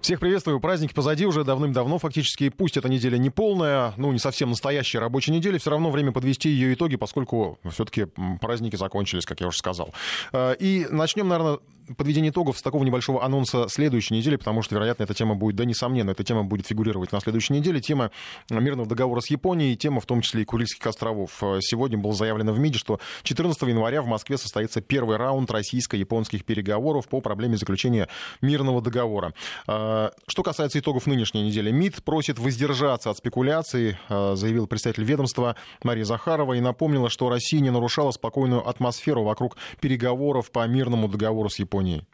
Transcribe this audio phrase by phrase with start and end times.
[0.00, 0.60] Всех приветствую.
[0.60, 2.48] Праздники позади уже давным-давно фактически.
[2.48, 6.48] Пусть эта неделя не полная, ну, не совсем настоящая рабочая неделя, все равно время подвести
[6.48, 8.06] ее итоги, поскольку все-таки
[8.40, 9.92] праздники закончились, как я уже сказал.
[10.32, 11.58] Э, и начнем, наверное,
[11.96, 15.64] подведение итогов с такого небольшого анонса следующей недели, потому что, вероятно, эта тема будет, да,
[15.64, 17.80] несомненно, эта тема будет фигурировать на следующей неделе.
[17.80, 18.10] Тема
[18.50, 21.42] мирного договора с Японией, тема в том числе и Курильских островов.
[21.42, 26.44] Э, сегодня было заявлено в МИДе, что 14 января в Москве состоится первый раунд российско-японских
[26.44, 28.08] переговоров по проблеме заключения
[28.40, 29.34] мирного договора.
[29.66, 35.56] Э, что касается итогов нынешней недели, МИД просит воздержаться от спекуляций, э, заявил представитель ведомства
[35.82, 41.48] Мария Захарова и напомнила, что Россия не нарушала спокойную атмосферу вокруг переговоров по мирному договору
[41.48, 41.79] с Японией.
[41.80, 42.06] Японии?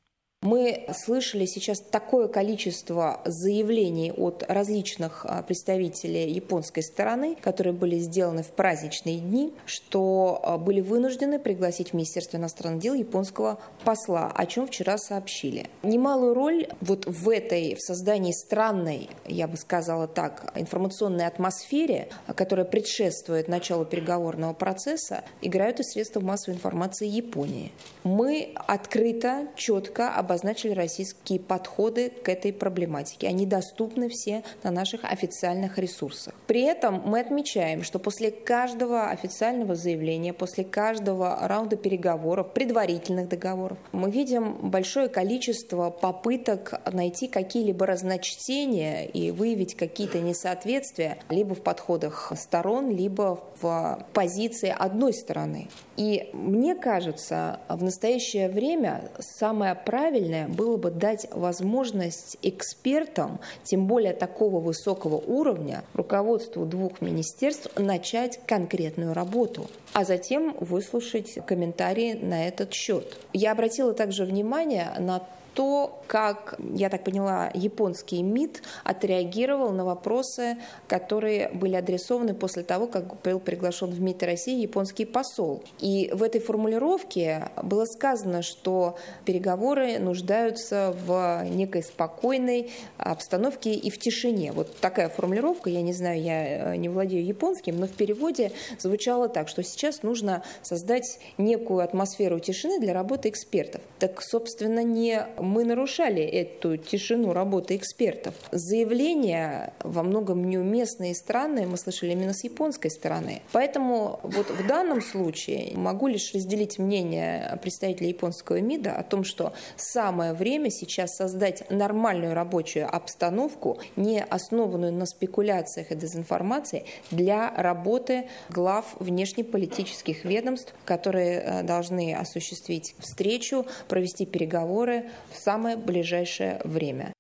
[0.47, 8.45] Мы слышали сейчас такое количество заявлений от различных а, представителей японской стороны, которые были сделаны
[8.45, 14.47] в праздничные дни, что а, были вынуждены пригласить в Министерство иностранных дел японского посла, о
[14.47, 15.67] чем вчера сообщили.
[15.83, 22.67] Немалую роль вот в этой, в создании странной, я бы сказала так, информационной атмосфере, которая
[22.67, 27.73] предшествует началу переговорного процесса, играют и средства массовой информации Японии.
[28.05, 33.27] Мы открыто, четко обозначили обозначили российские подходы к этой проблематике.
[33.27, 36.35] Они доступны все на наших официальных ресурсах.
[36.47, 43.79] При этом мы отмечаем, что после каждого официального заявления, после каждого раунда переговоров, предварительных договоров,
[43.93, 52.33] мы видим большое количество попыток найти какие-либо разночтения и выявить какие-то несоответствия либо в подходах
[52.37, 55.69] сторон, либо в позиции одной стороны.
[55.97, 64.13] И мне кажется, в настоящее время самое правильное было бы дать возможность экспертам, тем более
[64.13, 72.75] такого высокого уровня, руководству двух министерств начать конкретную работу, а затем выслушать комментарии на этот
[72.75, 73.17] счет.
[73.33, 75.23] Я обратила также внимание на
[75.57, 82.87] то, как, я так поняла, японский МИД отреагировал на вопросы, которые были адресованы после того,
[82.87, 85.65] как был приглашен в МИД России японский посол.
[85.81, 93.99] И в этой формулировке было сказано, что переговоры нуждаются в некой спокойной обстановке и в
[93.99, 94.53] тишине.
[94.53, 99.31] Вот такая формулировка, я не знаю, я э, не владею японским, но в переводе звучало
[99.31, 103.81] так, что сейчас нужно создать некую атмосферу тишины для работы экспертов.
[103.99, 108.35] Так, собственно, не мы нарушали эту тишину работы экспертов.
[108.53, 113.43] Заявления во многом неуместные и странные мы слышали именно с японской стороны.
[113.53, 119.53] Поэтому вот в данном случае могу лишь разделить мнение представителя японского МИДа о том, что
[119.77, 128.29] самое время сейчас создать нормальную рабочую обстановку, не основанную на спекуляциях и дезинформации, для работы
[128.51, 137.13] глав внешнеполитических ведомств, которые э, должны осуществить встречу, провести переговоры в самое ближайшее время.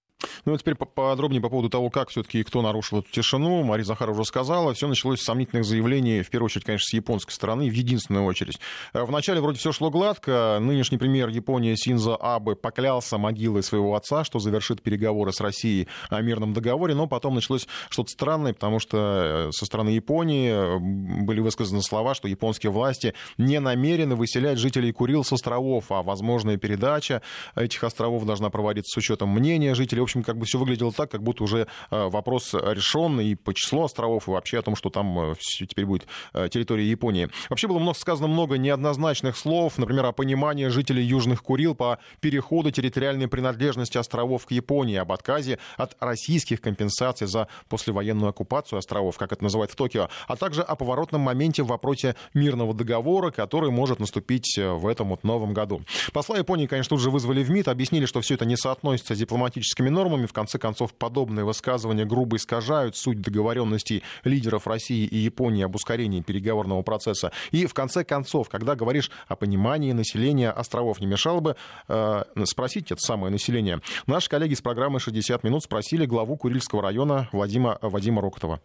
[0.46, 3.64] Ну и теперь подробнее по поводу того, как все-таки и кто нарушил эту тишину.
[3.64, 4.72] Мария Захарова уже сказала.
[4.74, 8.60] Все началось с сомнительных заявлений, в первую очередь, конечно, с японской стороны, в единственную очередь.
[8.92, 10.58] Э, вначале вроде все шло гладко.
[10.60, 16.22] Нынешний премьер Японии Синза Абе поклялся могилой своего отца, что завершит переговоры с Россией о
[16.22, 21.40] мирном договоре, но потом началось что-то странное, потому что э, со стороны Японии э, были
[21.40, 27.20] высказаны слова, что японские власти не намерены выселять жителей Курил с островов, а возможная передача
[27.56, 30.02] этих островов должна проводиться с учетом мнения жителей.
[30.02, 33.34] В общем, как как бы все выглядело так, как будто уже э, вопрос решен и
[33.34, 37.30] по числу островов, и вообще о том, что там э, теперь будет э, территория Японии.
[37.48, 42.70] Вообще было много, сказано много неоднозначных слов, например, о понимании жителей Южных Курил по переходу
[42.70, 49.32] территориальной принадлежности островов к Японии, об отказе от российских компенсаций за послевоенную оккупацию островов, как
[49.32, 54.00] это называют в Токио, а также о поворотном моменте в вопросе мирного договора, который может
[54.00, 55.80] наступить в этом вот новом году.
[56.12, 59.18] Посла Японии, конечно, тут же вызвали в МИД, объяснили, что все это не соотносится с
[59.18, 65.64] дипломатическими нормами, в конце концов, подобные высказывания грубо искажают суть договоренностей лидеров России и Японии
[65.64, 67.32] об ускорении переговорного процесса.
[67.50, 71.56] И в конце концов, когда говоришь о понимании населения островов, не мешало бы
[71.88, 73.80] э, спросить это самое население.
[74.06, 78.60] Наши коллеги с программы «60 минут» спросили главу Курильского района Вадима, Вадима Рокотова.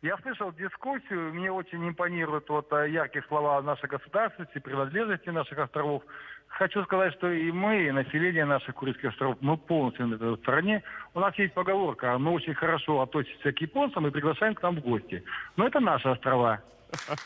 [0.00, 6.04] Я слышал дискуссию, мне очень импонируют вот яркие слова нашей государственности, принадлежности наших островов.
[6.46, 10.84] Хочу сказать, что и мы, и население наших Курильских островов, мы полностью на этой стороне.
[11.14, 14.80] У нас есть поговорка, мы очень хорошо относимся к японцам и приглашаем к нам в
[14.80, 15.24] гости.
[15.56, 16.62] Но это наши острова.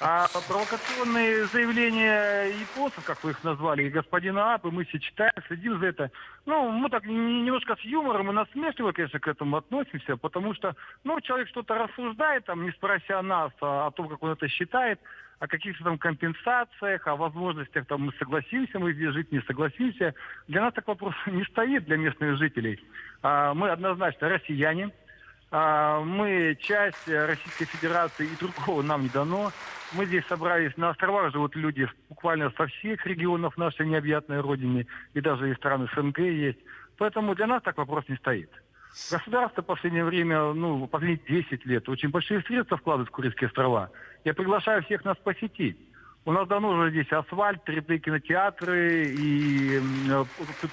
[0.01, 5.79] А провокационные заявления японцев, как вы их назвали, и господина Апы, мы все читаем, следим
[5.79, 6.11] за это.
[6.47, 10.75] Ну, мы так немножко с юмором и насмешливо, конечно, к этому относимся, потому что,
[11.05, 14.99] ну, человек что-то рассуждает, там, не спрося нас о, о том, как он это считает,
[15.43, 20.15] о каких-то там компенсациях, о возможностях, там, мы согласимся мы здесь жить, не согласимся.
[20.47, 22.81] Для нас так вопрос не стоит, для местных жителей.
[23.23, 25.02] А, мы однозначно россияне, а,
[25.53, 29.53] мы часть Российской Федерации, и другого нам не дано.
[29.93, 35.21] Мы здесь собрались, на островах живут люди буквально со всех регионов нашей необъятной родины, и
[35.21, 36.59] даже из стран СНГ есть.
[36.97, 38.51] Поэтому для нас так вопрос не стоит.
[39.11, 43.91] Государство в последнее время, ну, последние 10 лет, очень большие средства вкладывает в Курильские острова.
[44.25, 45.79] Я приглашаю всех нас посетить.
[46.25, 50.25] У нас давно уже здесь асфальт, 3D-кинотеатры и э,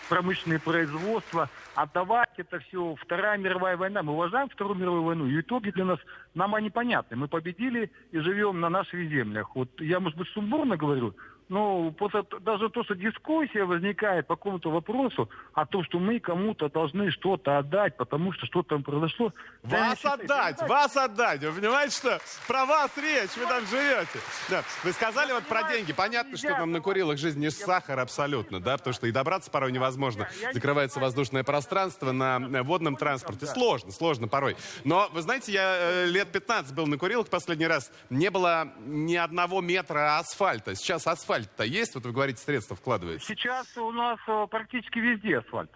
[0.08, 1.50] промышленные производства.
[1.74, 2.96] Отдавать это все.
[3.02, 4.04] Вторая мировая война.
[4.04, 5.26] Мы уважаем Вторую мировую войну.
[5.26, 6.00] И итоги для нас,
[6.36, 7.18] нам они понятны.
[7.18, 9.56] Мы победили и живем на наших землях.
[9.56, 11.16] Вот я, может быть, сумбурно говорю,
[11.50, 16.70] ну, просто даже то, что дискуссия возникает по какому-то вопросу о том, что мы кому-то
[16.70, 19.34] должны что-то отдать, потому что что-то там произошло.
[19.64, 21.44] Вас да, отдать, считаю, вас отдать.
[21.44, 24.20] Вы понимаете, что про вас речь, вы там живете.
[24.48, 24.64] Да.
[24.84, 25.92] Вы сказали вот про деньги.
[25.92, 29.72] Понятно, что нам на Курилах жизнь не сахар абсолютно, да, потому что и добраться порой
[29.72, 30.30] невозможно.
[30.54, 33.48] Закрывается воздушное пространство на водном транспорте.
[33.48, 34.56] Сложно, сложно порой.
[34.84, 37.92] Но, вы знаете, я э, лет 15 был на Курилах последний раз.
[38.12, 40.76] Не было ни одного метра асфальта.
[40.76, 41.96] Сейчас асфальт асфальт-то есть?
[41.96, 43.26] Вот вы говорите, средства вкладываете.
[43.26, 45.72] Сейчас у нас э, практически везде асфальт.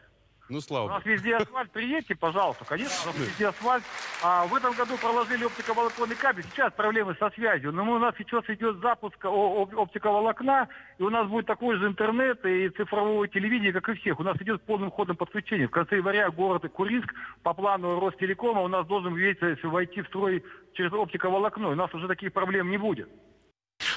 [0.50, 0.86] Ну, слава.
[0.86, 1.72] У нас везде асфальт.
[1.72, 2.66] Приедьте, пожалуйста.
[2.66, 3.84] Конечно, у нас везде асфальт.
[4.22, 6.44] А в этом году проложили оптиковолоконный кабель.
[6.52, 7.72] Сейчас проблемы со связью.
[7.72, 10.68] Но у нас сейчас идет запуск оптиковолокна,
[10.98, 14.20] и у нас будет такой же интернет и цифровое телевидение, как и всех.
[14.20, 15.68] У нас идет полным ходом подключение.
[15.68, 17.12] В конце января город Курильск
[17.42, 20.44] по плану Ростелекома у нас должен войти в строй
[20.74, 21.70] через оптиковолокно.
[21.70, 23.08] У нас уже таких проблем не будет.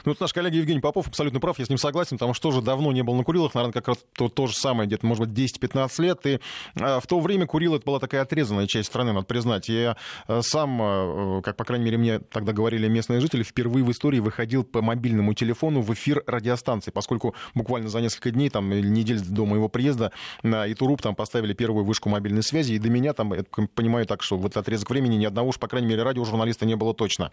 [0.04, 2.62] Ну, вот наш коллега Евгений Попов абсолютно прав, я с ним согласен, потому что тоже
[2.62, 5.38] давно не был на Курилах, наверное, как раз то, то же самое, где-то, может быть,
[5.38, 6.40] 10-15 лет, и
[6.80, 9.68] а, в то время Курил это была такая отрезанная часть страны, надо признать.
[9.68, 9.96] Я
[10.26, 14.20] а, сам, а, как, по крайней мере, мне тогда говорили местные жители, впервые в истории
[14.20, 19.46] выходил по мобильному телефону в эфир радиостанции, поскольку буквально за несколько дней, там, недель до
[19.46, 20.12] моего приезда
[20.42, 23.44] на Итуруп там поставили первую вышку мобильной связи, и до меня там, я
[23.74, 26.76] понимаю так, что в этот отрезок времени ни одного уж, по крайней мере, радиожурналиста не
[26.76, 27.30] было точно.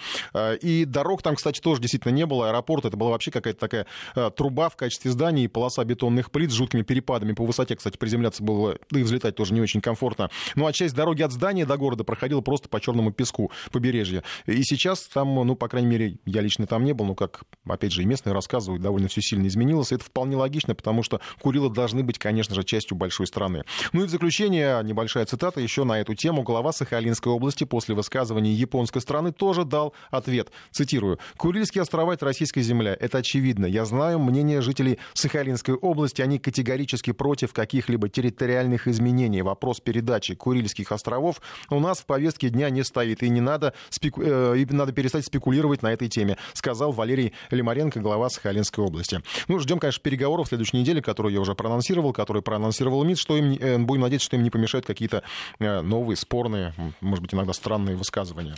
[0.61, 3.85] И дорог там, кстати, тоже действительно не было, аэропорт, это была вообще какая-то такая
[4.15, 7.75] э, труба в качестве здания и полоса бетонных плит с жуткими перепадами по высоте.
[7.75, 10.29] Кстати, приземляться было, да и взлетать тоже не очень комфортно.
[10.55, 14.23] Ну, а часть дороги от здания до города проходила просто по черному песку побережья.
[14.45, 17.91] И сейчас там, ну, по крайней мере, я лично там не был, но как, опять
[17.91, 19.91] же, и местные рассказывают, довольно все сильно изменилось.
[19.91, 23.63] И это вполне логично, потому что Курилы должны быть, конечно же, частью большой страны.
[23.91, 26.43] Ну и в заключение небольшая цитата еще на эту тему.
[26.43, 30.51] Глава Сахалинской области после высказывания японской страны тоже дал ответ.
[30.71, 31.19] Цитирую.
[31.37, 32.97] «Курильские острова— это российская земля.
[32.99, 33.65] Это очевидно.
[33.65, 36.21] Я знаю мнение жителей Сахалинской области.
[36.21, 39.41] Они категорически против каких-либо территориальных изменений.
[39.41, 43.23] Вопрос передачи Курильских островов у нас в повестке дня не стоит.
[43.23, 44.21] И не надо, спеку...
[44.21, 49.21] э, надо перестать спекулировать на этой теме, сказал Валерий Лимаренко, глава Сахалинской области.
[49.47, 53.37] Ну, ждем, конечно, переговоров в следующей неделе, которую я уже проанонсировал, которые проанонсировал МИД, что
[53.37, 55.23] им, э, будем надеяться, что им не помешают какие-то
[55.59, 58.55] э, новые, спорные, может быть, иногда странные высказывания.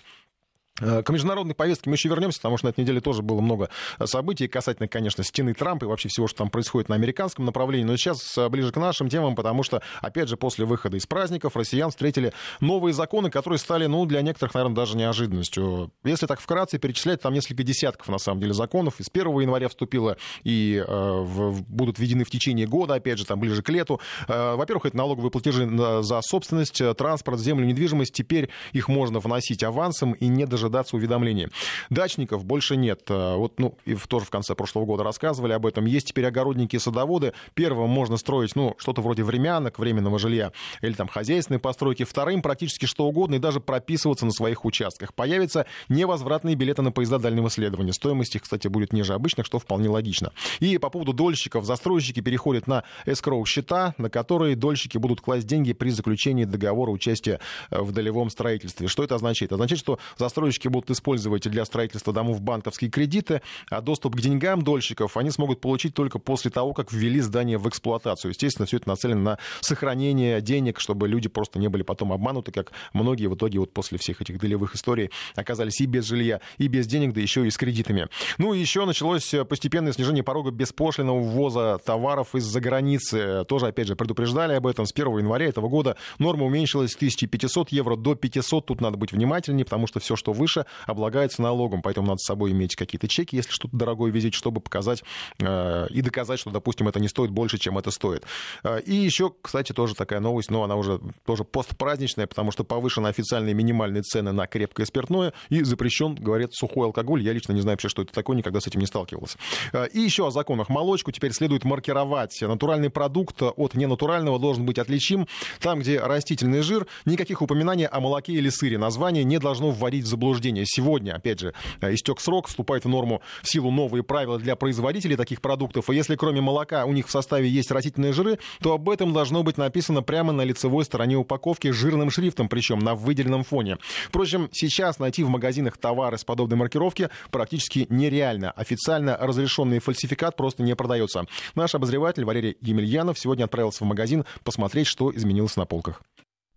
[0.82, 3.70] Э, к международной повестке мы еще вернемся, потому что на этой неделе тоже было много
[4.04, 7.86] событий касательно, конечно, стены Трампа и вообще всего, что там происходит на американском направлении.
[7.86, 11.56] Но сейчас э, ближе к нашим темам, потому что, опять же, после выхода из праздников
[11.56, 15.92] россиян встретили новые законы, которые стали, ну, для некоторых, наверное, даже неожиданностью.
[16.04, 19.00] Если так вкратце перечислять, там несколько десятков, на самом деле, законов.
[19.00, 23.40] Из 1 января вступило и э, в, будут введены в течение года, опять же, там
[23.40, 24.02] ближе к лету.
[24.28, 25.70] Э, во-первых, это налоговые платежи
[26.04, 28.14] за собственность, э, транспорт, землю, недвижимость.
[28.14, 31.50] Теперь их можно вносить авансом и не даже дожидаться уведомления.
[31.90, 33.04] Дачников больше нет.
[33.10, 35.86] Э, вот, ну, и тоже в конце прошлого года рассказывали об этом.
[35.86, 37.34] Есть теперь огородники и садоводы.
[37.54, 42.04] Первым можно строить, ну, что-то вроде времянок, временного жилья или там хозяйственной постройки.
[42.04, 45.14] Вторым практически что угодно и даже прописываться на своих участках.
[45.14, 47.94] Появятся невозвратные билеты на поезда дальнего следования.
[47.94, 50.32] Стоимость их, кстати, будет ниже обычных, что вполне логично.
[50.60, 55.74] И по поводу дольщиков, застройщики переходят на эскроу счета, на которые дольщики будут класть деньги
[55.74, 58.88] при заключении договора участия э, в долевом строительстве.
[58.88, 59.52] Что это означает?
[59.52, 65.18] Означает, что застройщики будут использовать для строительства домов банковские кредиты, а доступ к деньгам дольщиков
[65.18, 68.32] они смогут получить только после того, как ввели здание в эксплуатацию.
[68.32, 72.72] Естественно, все это нацелено на сохранение денег, чтобы люди просто не были потом обмануты, как
[72.94, 76.88] многие в итоге вот после всех этих долевых историй оказались и без жилья, и без
[76.88, 78.08] денег, да еще и с кредитами.
[78.38, 83.44] Ну и еще началось постепенное снижение порога беспошлиного ввоза товаров из-за границы.
[83.48, 84.86] Тоже, опять же, предупреждали об этом.
[84.86, 88.66] С 1 января этого года норма уменьшилась с 1500 евро до 500.
[88.66, 91.82] Тут надо быть внимательнее, потому что все, что вы выше, облагается налогом.
[91.82, 95.04] Поэтому надо с собой иметь какие-то чеки, если что-то дорогое везить, чтобы показать
[95.40, 98.24] э, и доказать, что, допустим, это не стоит больше, чем это стоит.
[98.64, 103.08] Э, и еще, кстати, тоже такая новость, но она уже тоже постпраздничная, потому что повышены
[103.08, 107.24] официальные минимальные цены на крепкое спиртное и запрещен, говорят, сухой алкоголь.
[107.24, 109.38] Я лично не знаю вообще, что это такое, никогда с этим не сталкивался.
[109.74, 110.70] Э, и еще о законах.
[110.70, 112.40] Молочку теперь следует маркировать.
[112.42, 115.28] Натуральный продукт от ненатурального должен быть отличим.
[115.60, 118.78] Там, где растительный жир, никаких упоминаний о молоке или сыре.
[118.78, 120.35] Название не должно вводить в заблуждение.
[120.66, 125.16] Сегодня, опять же, э, истек срок, вступает в норму в силу новые правила для производителей
[125.16, 125.90] таких продуктов.
[125.90, 129.44] И если кроме молока у них в составе есть растительные жиры, то об этом должно
[129.44, 133.78] быть написано прямо на лицевой стороне упаковки жирным шрифтом, причем на выделенном фоне.
[134.08, 138.52] Впрочем, сейчас найти в магазинах товары с подобной маркировки практически нереально.
[138.52, 141.26] Официально разрешенный фальсификат просто не продается.
[141.56, 146.02] Наш обозреватель Валерий Емельянов сегодня отправился в магазин посмотреть, что изменилось на полках.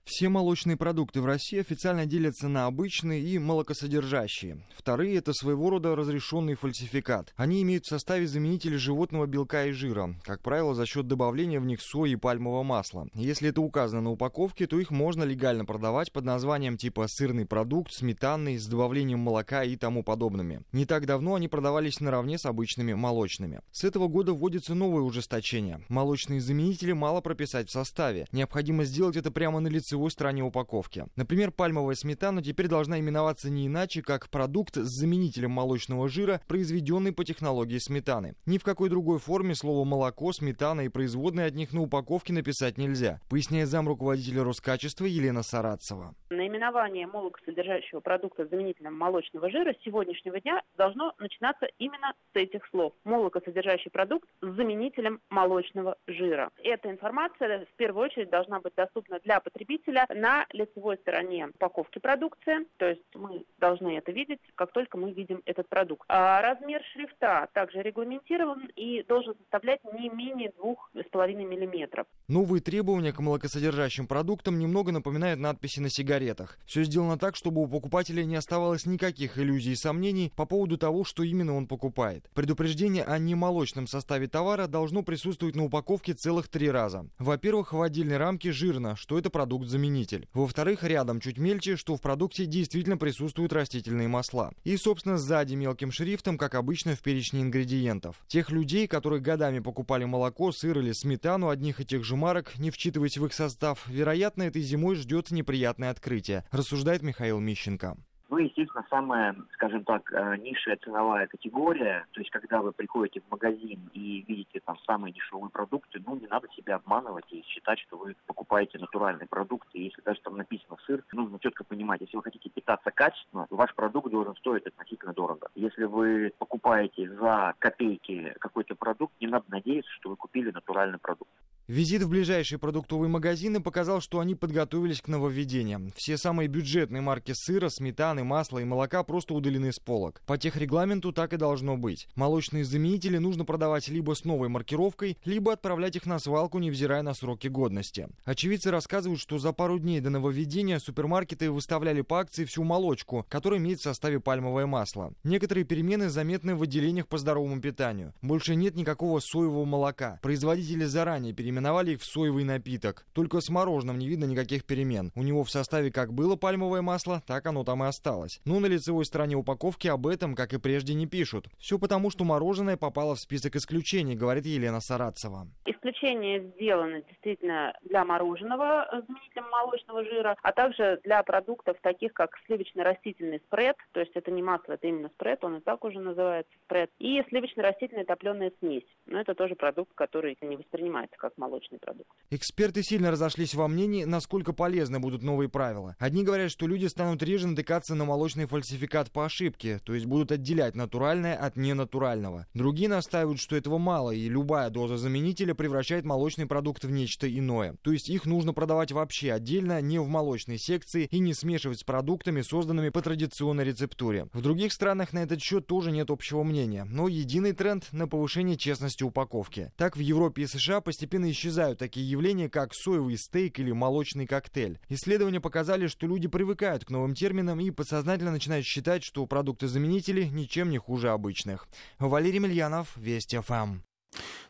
[0.09, 4.65] Все молочные продукты в России официально делятся на обычные и молокосодержащие.
[4.75, 7.35] Вторые– это своего рода разрешенный фальсификат.
[7.37, 11.67] Они имеют в составе заменители животного белка и жира, как правило, за счет добавления в
[11.67, 13.07] них сои и пальмового масла.
[13.12, 17.93] Если это указано на упаковке, то их можно легально продавать под названием типа сырный продукт,
[17.93, 20.62] сметанный, с добавлением молока и тому подобными.
[20.73, 23.61] Не так давно они продавались наравне с обычными молочными.
[23.73, 25.85] С этого года вводится новое ужесточение.
[25.91, 28.27] Молочные заменители мало прописать в составе.
[28.33, 31.07] Необходимо сделать это прямо на лице лицевой стороне упаковки.
[31.17, 37.12] Например, пальмовая сметана теперь должна именоваться не иначе, как продукт с заменителем молочного жира, произведенный
[37.12, 38.35] по технологии сметаны.
[38.47, 42.78] Ни в какой другой форме слово «молоко», «сметана» и производные от них на упаковке написать
[42.78, 46.14] нельзя, поясняет зам руководителя Роскачества Елена Саратцева.
[46.31, 52.64] Наименование молокосодержащего продукта с заменителем молочного жира с сегодняшнего дня должно начинаться именно с этих
[52.71, 52.93] слов.
[53.05, 56.50] Молокосодержащий продукт с заменителем молочного жира.
[56.62, 61.99] Эта информация в первую очередь должна быть доступна для потребителей потребителя на лицевой стороне упаковки
[61.99, 62.66] продукции.
[62.76, 66.04] То есть мы должны это видеть, как только мы видим этот продукт.
[66.09, 72.07] А размер шрифта также регламентирован и должен составлять не менее 2,5 мм.
[72.30, 76.58] Новые требования к молокосодержащим продуктам немного напоминают надписи на сигаретах.
[76.66, 81.04] Все сделано так, чтобы у покупателя не оставалось никаких иллюзий и сомнений по поводу того,
[81.04, 82.28] что именно он покупает.
[82.35, 87.08] Предупреждение о немолочном составе товара должно присутствовать на упаковке целых три раза.
[87.18, 90.28] Во-первых, в отдельной рамке жирно, что это продукт заменитель.
[90.35, 94.52] Во-вторых, рядом чуть мельче, что в продукте действительно присутствуют растительные масла.
[94.64, 98.23] И, собственно, сзади мелким шрифтом, как обычно в перечне ингредиентов.
[98.26, 102.71] Тех людей, которые годами покупали молоко, сыр или сметану одних и тех же марок, не
[102.71, 107.97] вчитываясь в их состав, вероятно, этой зимой ждет неприятное открытие, рассуждает Михаил Мищенко.
[108.31, 113.31] Ну, естественно, самая, скажем так, э, низшая ценовая категория, то есть когда вы приходите в
[113.31, 117.97] магазин и видите там самые дешевые продукты, ну, не надо себя обманывать и считать, что
[117.97, 119.69] вы покупаете натуральный продукт.
[119.73, 123.75] И если даже там написано сыр, нужно четко понимать, если вы хотите питаться качественно, ваш
[123.75, 125.49] продукт должен стоить относительно дорого.
[125.55, 131.31] Если вы покупаете за копейки какой-то продукт, не надо надеяться, что вы купили натуральный продукт.
[131.69, 135.93] Визит в ближайшие продуктовые магазины показал, что они подготовились к нововведениям.
[135.95, 140.23] Все самые бюджетные марки сыра, сметаны, масла и молока просто удалены с полок.
[140.25, 142.09] По техрегламенту так и должно быть.
[142.15, 147.13] Молочные заменители нужно продавать либо с новой маркировкой, либо отправлять их на свалку, невзирая на
[147.13, 148.09] сроки годности.
[148.25, 153.61] Очевидцы рассказывают, что за пару дней до нововведения супермаркеты выставляли по акции всю молочку, которая
[153.61, 155.13] имеет в составе пальмовое масло.
[155.23, 158.15] Некоторые перемены заметны в отделениях по здоровому питанию.
[158.23, 160.19] Больше нет никакого соевого молока.
[160.23, 163.05] Производители заранее переменили переименовали их в соевый напиток.
[163.12, 165.11] Только с мороженым не видно никаких перемен.
[165.17, 168.41] У него в составе как было пальмовое масло, так оно там и осталось.
[168.45, 171.47] Но на лицевой стороне упаковки об этом, как и прежде, не пишут.
[171.59, 175.49] Все потому, что мороженое попало в список исключений, говорит Елена Саратцева.
[175.65, 182.31] Исключения сделаны действительно для мороженого с заменителем молочного жира, а также для продуктов таких, как
[182.47, 186.53] сливочно-растительный спред, то есть это не масло, это именно спред, он и так уже называется
[186.65, 188.87] спред, и сливочно-растительная топленая смесь.
[189.07, 192.09] Но это тоже продукт, который не воспринимается как молочный молочный продукт.
[192.31, 195.97] Эксперты сильно разошлись во мнении, насколько полезны будут новые правила.
[195.99, 200.31] Одни говорят, что люди станут реже натыкаться на молочный фальсификат по ошибке, то есть будут
[200.31, 202.47] отделять натуральное от ненатурального.
[202.52, 207.76] Другие настаивают, что этого мало, и любая доза заменителя превращает молочный продукт в нечто иное.
[207.83, 211.85] То есть их нужно продавать вообще отдельно, не в молочной секции и не смешивать с
[211.85, 214.28] продуктами, созданными по традиционной рецептуре.
[214.35, 218.59] В других странах на этот счет тоже нет общего мнения, но единый тренд на повышение
[218.59, 219.73] честности упаковки.
[219.76, 221.38] Так в Европе и США постепенно исчезают
[221.78, 224.78] такие явления, как соевый стейк или молочный коктейль.
[224.88, 230.71] Исследования показали, что люди привыкают к новым терминам и подсознательно начинают считать, что продукты-заменители ничем
[230.71, 231.68] не хуже обычных.
[231.99, 233.88] Валерий Мильянов, Вести ФМ.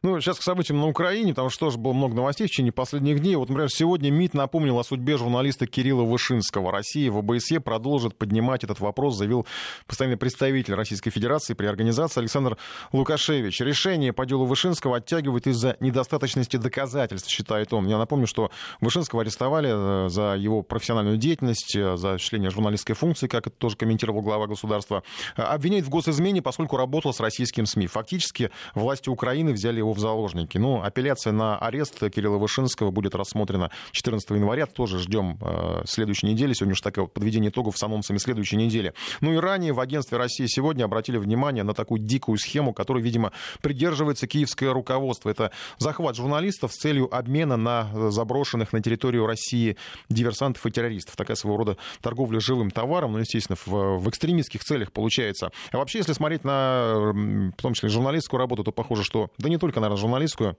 [0.03, 3.21] Ну, сейчас к событиям на Украине, потому что тоже было много новостей в течение последних
[3.21, 3.37] дней.
[3.37, 6.71] Вот, например, сегодня МИД напомнил о судьбе журналиста Кирилла Вышинского.
[6.71, 9.47] Россия в ОБСЕ продолжит поднимать этот вопрос, заявил
[9.87, 12.57] постоянный представитель Российской Федерации при организации Александр
[12.93, 13.61] Лукашевич.
[13.61, 17.87] Решение по делу Вышинского оттягивает из-за недостаточности доказательств, считает он.
[17.89, 23.27] Я напомню, что Вышинского арестовали э, за его профессиональную деятельность, э, за осуществление журналистской функции,
[23.27, 25.03] как это тоже комментировал глава государства.
[25.37, 27.89] Э, обвиняет в госизмене, поскольку работал с российским СМИ.
[27.89, 30.59] Фактически власти Украины взяли его в заложники.
[30.59, 34.67] Ну, апелляция на арест Кирилла Вышинского будет рассмотрена 14 января.
[34.67, 36.53] Тоже ждем э, следующей недели.
[36.53, 38.95] Сегодня уж такое подведение итогов с анонсами следующей недели.
[39.21, 43.33] Ну и ранее в агентстве России сегодня обратили внимание на такую дикую схему, которой, видимо,
[43.61, 45.31] придерживается киевское руководство.
[45.31, 49.77] Это захват журналистов с целью обмена на заброшенных на территорию России
[50.09, 51.17] диверсантов и террористов.
[51.17, 55.50] Такая своего рода торговля живым товаром, ну, естественно, в, в экстремистских целях получается.
[55.73, 57.12] А вообще, если смотреть на,
[57.57, 60.57] в том числе, журналистскую работу, то похоже, что, да не только, наверное, журналистскую,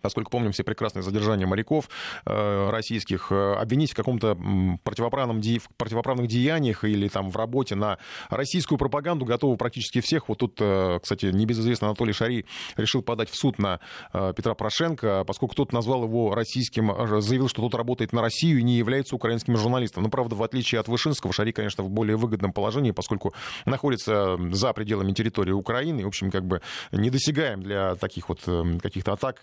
[0.00, 1.88] поскольку помним все прекрасные задержания моряков
[2.26, 4.36] э, российских, э, обвинить в каком-то
[4.84, 5.60] противоправном, де...
[5.76, 10.28] противоправных деяниях или там в работе на российскую пропаганду готовы практически всех.
[10.28, 13.80] Вот тут, э, кстати, небезызвестный Анатолий Шари решил подать в суд на
[14.12, 18.60] э, Петра Порошенко, поскольку тот назвал его российским, э, заявил, что тот работает на Россию
[18.60, 20.02] и не является украинским журналистом.
[20.02, 24.72] Но, правда, в отличие от Вышинского, Шари, конечно, в более выгодном положении, поскольку находится за
[24.72, 29.40] пределами территории Украины, в общем, как бы недосягаем для таких вот э, каких-то атак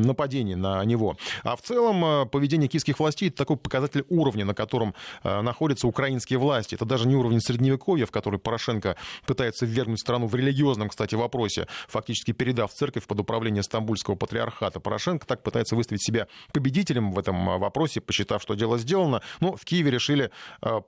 [0.00, 1.16] нападений на него.
[1.42, 5.86] А в целом э, поведение киевских властей это такой показатель уровня, на котором э, находятся
[5.86, 6.74] украинские власти.
[6.74, 8.96] Это даже не уровень средневековья, в который Порошенко
[9.26, 14.80] пытается ввергнуть страну в религиозном, кстати, вопросе, фактически передав церковь под управление стамбульского патриархата.
[14.80, 19.22] Порошенко так пытается выставить себя победителем в этом э, вопросе, посчитав, что дело сделано.
[19.40, 20.30] Но в Киеве решили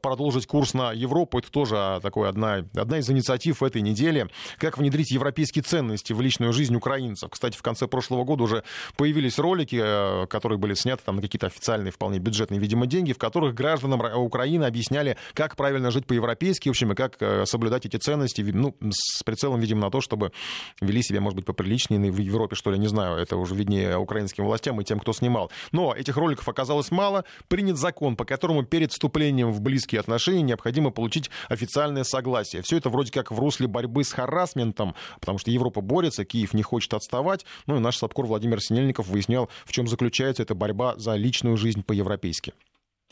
[0.03, 1.39] продолжить курс на Европу.
[1.39, 4.29] Это тоже такой одна, одна из инициатив этой недели.
[4.59, 7.31] Как внедрить европейские ценности в личную жизнь украинцев.
[7.31, 8.65] Кстати, в конце прошлого года уже
[8.97, 13.19] появились ролики, э, которые были сняты там на какие-то официальные, вполне бюджетные, видимо, деньги, в
[13.19, 17.97] которых гражданам Украины объясняли, как правильно жить по-европейски, в общем, и как э, соблюдать эти
[17.97, 20.33] ценности, ну, с прицелом, видимо, на то, чтобы
[20.81, 24.45] вели себя, может быть, поприличнее в Европе, что ли, не знаю, это уже виднее украинским
[24.45, 25.51] властям и тем, кто снимал.
[25.73, 27.25] Но этих роликов оказалось мало.
[27.49, 32.63] Принят закон, по которому перед вступлением в близкие отношения необходимо получить официальное согласие.
[32.63, 36.63] Все это вроде как в русле борьбы с харасментом, потому что Европа борется, Киев не
[36.63, 37.45] хочет отставать.
[37.67, 41.57] Ну и наш САПКОР Владимир Синельников Синельников выяснял, в чем заключается эта борьба за личную
[41.57, 42.53] жизнь по-европейски.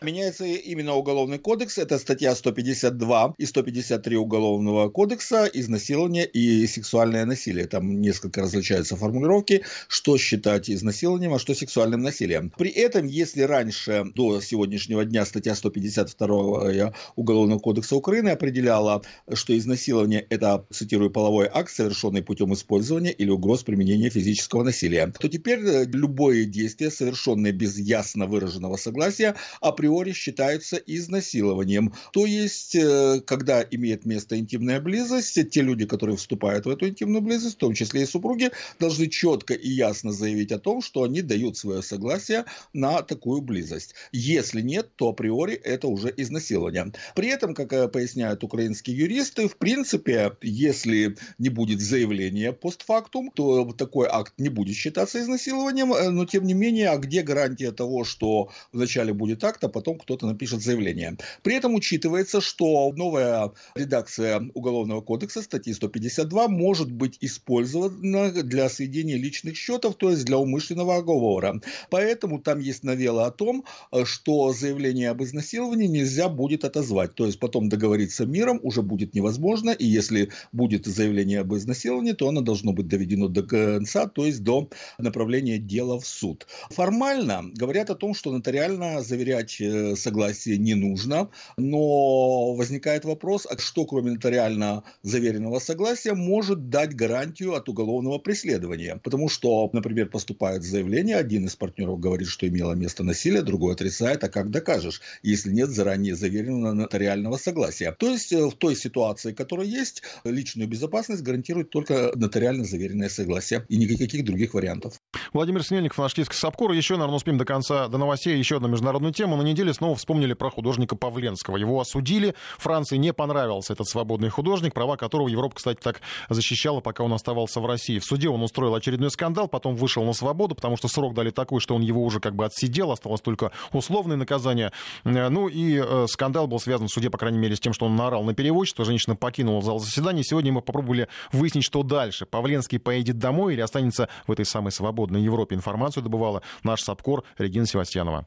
[0.03, 1.79] Меняется именно Уголовный кодекс.
[1.79, 7.67] Это статья 152 и 153 Уголовного кодекса «Изнасилование и сексуальное насилие».
[7.67, 12.53] Там несколько различаются формулировки, что считать изнасилованием, а что сексуальным насилием.
[12.59, 20.27] При этом, если раньше, до сегодняшнего дня, статья 152 Уголовного кодекса Украины определяла, что изнасилование–
[20.31, 25.85] это, цитирую, половой акт, совершенный путем использования или угроз применения физического насилия, то теперь э,
[25.85, 31.93] любое действие, совершенное без ясно выраженного согласия, априори априори считаются изнасилованием.
[32.13, 37.23] То есть, э, когда имеет место интимная близость, те люди, которые вступают в эту интимную
[37.23, 41.23] близость, в том числе и супруги, должны четко и ясно заявить о том, что они
[41.23, 43.95] дают свое согласие на такую близость.
[44.13, 46.93] Если нет, то априори это уже изнасилование.
[47.15, 53.73] При этом, как э, поясняют украинские юристы, в принципе, если не будет заявления постфактум, то
[53.73, 58.05] такой акт не будет считаться изнасилованием, э, но тем не менее, а где гарантия того,
[58.05, 61.17] что вначале будет акт, а потом кто-то напишет заявление.
[61.43, 69.17] При этом учитывается, что новая редакция Уголовного кодекса статьи 152 может быть использована для сведения
[69.17, 71.61] личных счетов, то есть для умышленного оговора.
[71.91, 73.65] Поэтому там есть новелла о том,
[74.05, 77.15] что заявление об изнасиловании нельзя будет отозвать.
[77.15, 82.29] То есть потом договориться миром уже будет невозможно, и если будет заявление об изнасиловании, то
[82.29, 86.47] оно должно быть доведено до конца, то есть до направления дела в суд.
[86.71, 89.62] Формально говорят о том, что нотариально заверять
[89.97, 97.55] согласие не нужно, но возникает вопрос, а что кроме нотариально заверенного согласия может дать гарантию
[97.55, 99.01] от уголовного преследования?
[99.03, 104.25] Потому что, например, поступает заявление, один из партнеров говорит, что имело место насилие, другой отрицает,
[104.25, 107.93] а как докажешь, если нет заранее заверенного нотариального согласия?
[107.93, 113.65] То есть э, в той ситуации, которая есть, личную безопасность гарантирует только нотариально заверенное согласие
[113.69, 114.95] и никаких других вариантов.
[115.33, 116.73] Владимир Снельников, наш Киевский САПКОР.
[116.73, 119.37] Еще, наверное, успеем до конца, до новостей, еще одна международная тема.
[119.37, 121.57] На неделе снова вспомнили про художника Павленского.
[121.57, 122.35] Его осудили.
[122.59, 127.61] Франции не понравился этот свободный художник, права которого Европа, кстати, так защищала, пока он оставался
[127.61, 127.99] в России.
[127.99, 131.61] В суде он устроил очередной скандал, потом вышел на свободу, потому что срок дали такой,
[131.61, 134.73] что он его уже как бы отсидел, осталось только условное наказание.
[135.05, 137.87] Э, ну и э, скандал был связан в суде, по крайней мере, с тем, что
[137.87, 138.85] он наорал на переводчество.
[138.85, 140.25] Женщина покинула зал заседания.
[140.25, 142.27] Сегодня мы попробовали выяснить, что дальше.
[142.27, 145.55] Павленский поедет домой или останется в этой самой свободной Европе.
[145.55, 148.27] Информацию добывала наш САПКОР Регина Севастьянова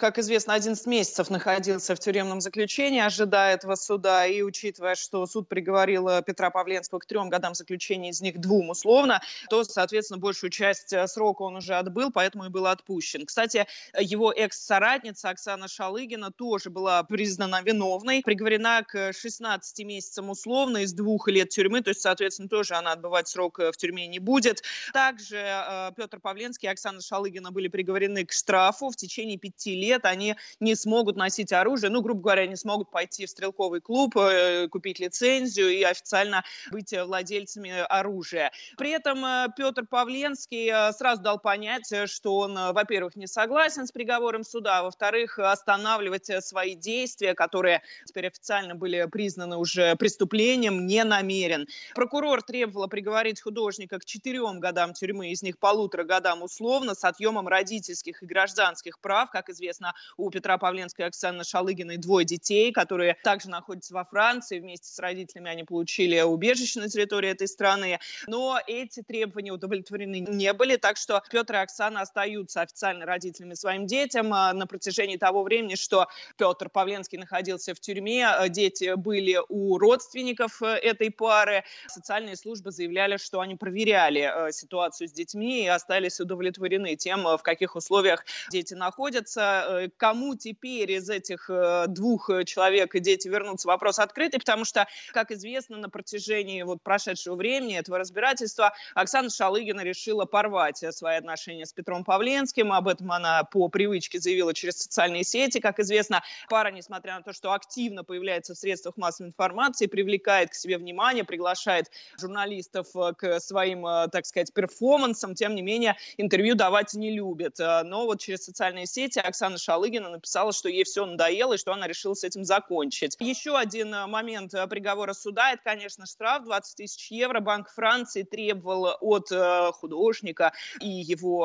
[0.00, 4.26] как известно, 11 месяцев находился в тюремном заключении, ожидая этого суда.
[4.26, 8.70] И учитывая, что суд приговорил э, Петра Павленского к трем годам заключения, из них двум
[8.70, 13.26] условно, то, соответственно, большую часть э, срока он уже отбыл, поэтому и был отпущен.
[13.26, 13.66] Кстати,
[13.98, 21.28] его экс-соратница Оксана Шалыгина тоже была признана виновной, приговорена к 16 месяцам условно из двух
[21.28, 24.62] лет тюрьмы, то есть, соответственно, тоже она отбывать срок э, в тюрьме не будет.
[24.94, 30.04] Также Петр Павленский и Оксана Шалыгина были приговорены к штрафу в течение пяти лет лет
[30.04, 34.68] они не смогут носить оружие, ну, грубо говоря, не смогут пойти в стрелковый клуб, э,
[34.68, 38.52] купить лицензию и официально быть владельцами оружия.
[38.76, 43.92] При этом э, Петр Павленский э, сразу дал понять, что он, во-первых, не согласен с
[43.92, 51.02] приговором суда, а во-вторых, останавливать свои действия, которые теперь официально были признаны уже преступлением, не
[51.04, 51.66] намерен.
[51.94, 57.48] Прокурор требовал приговорить художника к четырем годам тюрьмы, из них полутора годам условно, с отъемом
[57.48, 59.30] родительских и гражданских прав.
[59.30, 64.04] Как известно, Соответственно, у Петра Павленской и Оксаны Шалыгиной двое детей, которые также находятся во
[64.04, 64.58] Франции.
[64.58, 67.98] Вместе с родителями они получили убежище на территории этой страны.
[68.26, 73.86] Но эти требования удовлетворены не были, так что Петр и Оксана остаются официально родителями своим
[73.86, 74.32] детям.
[74.32, 79.78] А на протяжении того времени, что Петр Павленский находился в тюрьме, а дети были у
[79.78, 81.64] родственников э, этой пары.
[81.86, 87.36] Социальные службы заявляли, что они проверяли э, ситуацию с детьми и остались удовлетворены тем, э,
[87.36, 89.69] в каких условиях дети находятся.
[89.70, 94.64] Э, кому теперь из этих э, двух э, человек и дети вернутся, вопрос открытый, потому
[94.64, 101.16] что, как известно, на протяжении вот прошедшего времени этого разбирательства Оксана Шалыгина решила порвать свои
[101.16, 102.72] отношения с Петром Павленским.
[102.72, 105.60] Об этом она по привычке заявила через социальные сети.
[105.60, 110.54] Как известно, пара, несмотря на то, что активно появляется в средствах массовой информации, привлекает к
[110.54, 117.10] себе внимание, приглашает журналистов к своим, так сказать, перформансам, тем не менее, интервью давать не
[117.14, 117.58] любит.
[117.58, 121.86] Но вот через социальные сети Оксана Шалыгина написала, что ей все надоело и что она
[121.86, 123.16] решила с этим закончить.
[123.20, 127.40] Еще один э, момент э, приговора суда– это, конечно, штраф 20 тысяч евро.
[127.40, 131.40] Банк Франции требовал от э, художника и его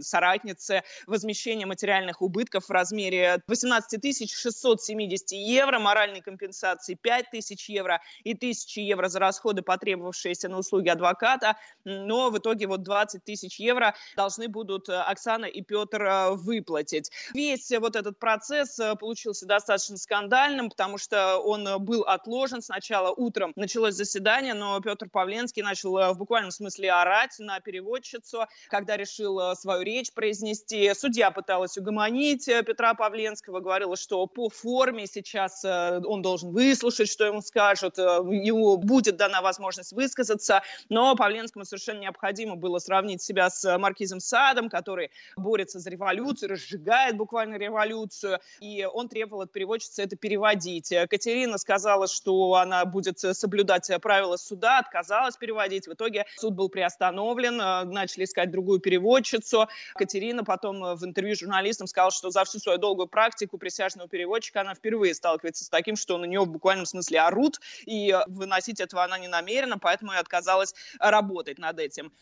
[0.00, 8.00] соратницы возмещения материальных убытков в размере 18 тысяч 670 евро, моральной компенсации 5 тысяч евро
[8.24, 11.56] и 1000 евро за расходы, потребовавшиеся на услуги адвоката.
[11.84, 17.96] Но в итоге вот 20 тысяч евро должны будут Оксана и Петр выплатить весь вот
[17.96, 22.62] этот процесс э, получился достаточно скандальным, потому что он э, был отложен.
[22.62, 28.46] Сначала утром началось заседание, но Петр Павленский начал э, в буквальном смысле орать на переводчицу,
[28.68, 30.92] когда решил свою речь произнести.
[30.94, 37.40] Судья пыталась угомонить Петра Павленского, говорила, что по форме сейчас он должен выслушать, что ему
[37.42, 44.20] скажут, ему будет дана возможность высказаться, но Павленскому совершенно необходимо было сравнить себя с маркизом
[44.20, 50.92] Садом, который борется за революцию, разжигает буквально революцию, и он требовал от переводчицы это переводить.
[51.10, 55.86] Катерина сказала, что она будет соблюдать правила суда, отказалась переводить.
[55.86, 57.56] В итоге суд был приостановлен,
[57.90, 59.68] начали искать другую переводчицу.
[59.94, 64.74] Катерина потом в интервью журналистам сказала, что за всю свою долгую практику присяжного переводчика она
[64.74, 69.18] впервые сталкивается с таким, что на нее в буквальном смысле орут, и выносить этого она
[69.18, 72.12] не намерена, поэтому и отказалась работать над этим.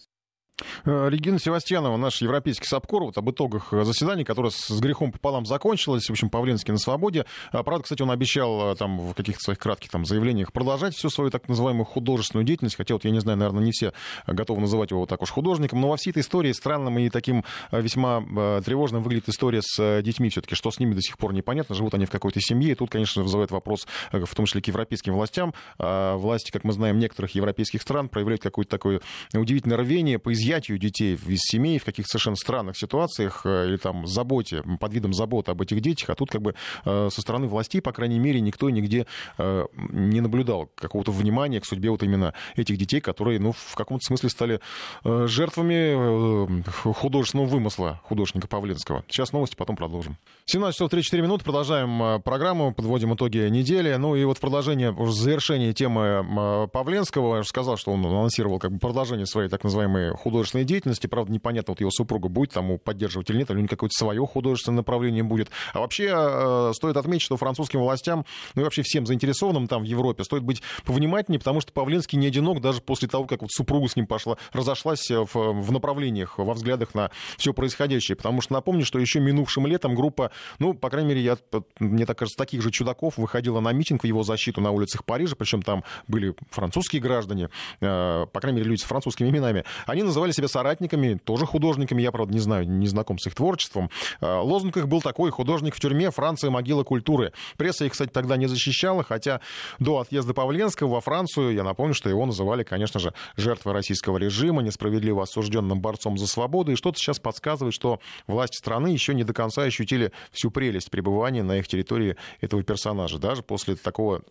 [0.84, 5.46] Э, Регина Севастьянова, наш европейский САПКОР, вот об итогах э, заседания, которое с грехом пополам
[5.46, 6.06] закончилось.
[6.06, 7.26] В общем, Павленский на свободе.
[7.52, 11.10] А, правда, кстати, он обещал э, там в каких-то своих кратких там заявлениях продолжать всю
[11.10, 12.76] свою так называемую художественную деятельность.
[12.76, 13.92] Хотя вот, я не знаю, наверное, не все
[14.26, 15.80] готовы называть его вот так уж художником.
[15.80, 18.20] Но во всей этой истории странным и таким весьма
[18.64, 20.54] тревожным выглядит история с детьми все-таки.
[20.54, 21.74] Что с ними до сих пор непонятно.
[21.74, 22.72] Живут они в какой-то семье.
[22.72, 25.54] И тут, конечно, вызывает вопрос, в том числе к европейским властям.
[25.78, 29.00] А, власти, как мы знаем, некоторых европейских стран проявляют какое-то такое
[29.34, 34.06] удивительное рвение по изъятию детей из семей в каких-то совершенно странных ситуациях э, или там
[34.06, 37.80] заботе, под видом заботы об этих детях, а тут как бы э, со стороны властей,
[37.80, 39.06] по крайней мере, никто нигде
[39.36, 44.04] э, не наблюдал какого-то внимания к судьбе вот именно этих детей, которые, ну, в каком-то
[44.04, 44.60] смысле стали
[45.04, 49.04] жертвами художественного вымысла художника Павленского.
[49.08, 50.16] Сейчас новости, потом продолжим.
[50.46, 53.94] 17 часов 34 минуты, продолжаем программу, подводим итоги недели.
[53.94, 58.72] Ну и вот в продолжение, завершение темы Павленского, я уже сказал, что он анонсировал как
[58.72, 61.06] бы продолжение своей так называемой художественной художественной деятельности.
[61.06, 64.24] Правда, непонятно, вот его супруга будет тому поддерживать или нет, или у него какое-то свое
[64.24, 65.50] художественное направление будет.
[65.72, 68.24] А вообще э, стоит отметить, что французским властям,
[68.54, 72.28] ну и вообще всем заинтересованным там в Европе, стоит быть повнимательнее, потому что Павленский не
[72.28, 76.54] одинок даже после того, как вот супруга с ним пошла, разошлась в, в направлениях, во
[76.54, 78.16] взглядах на все происходящее.
[78.16, 81.38] Потому что напомню, что еще минувшим летом группа, ну, по крайней мере, я,
[81.80, 85.34] мне так кажется, таких же чудаков выходила на митинг в его защиту на улицах Парижа,
[85.36, 89.64] причем там были французские граждане, э, по крайней мере, люди с французскими именами.
[89.86, 93.90] Они называли себя соратниками, тоже художниками, я, правда, не знаю, не знаком с их творчеством.
[94.20, 97.32] Э, лозунг их был такой, художник в тюрьме, Франция, могила культуры.
[97.56, 99.40] Пресса их, кстати, тогда не защищала, хотя
[99.78, 104.62] до отъезда Павленского во Францию, я напомню, что его называли, конечно же, жертвой российского режима,
[104.62, 109.32] несправедливо осужденным борцом за свободу, и что-то сейчас подсказывает, что власти страны еще не до
[109.32, 114.22] конца ощутили всю прелесть пребывания на их территории этого персонажа, даже после такого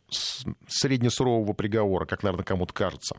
[0.67, 3.15] среднесурового приговора, как, наверное, кому-то кажется.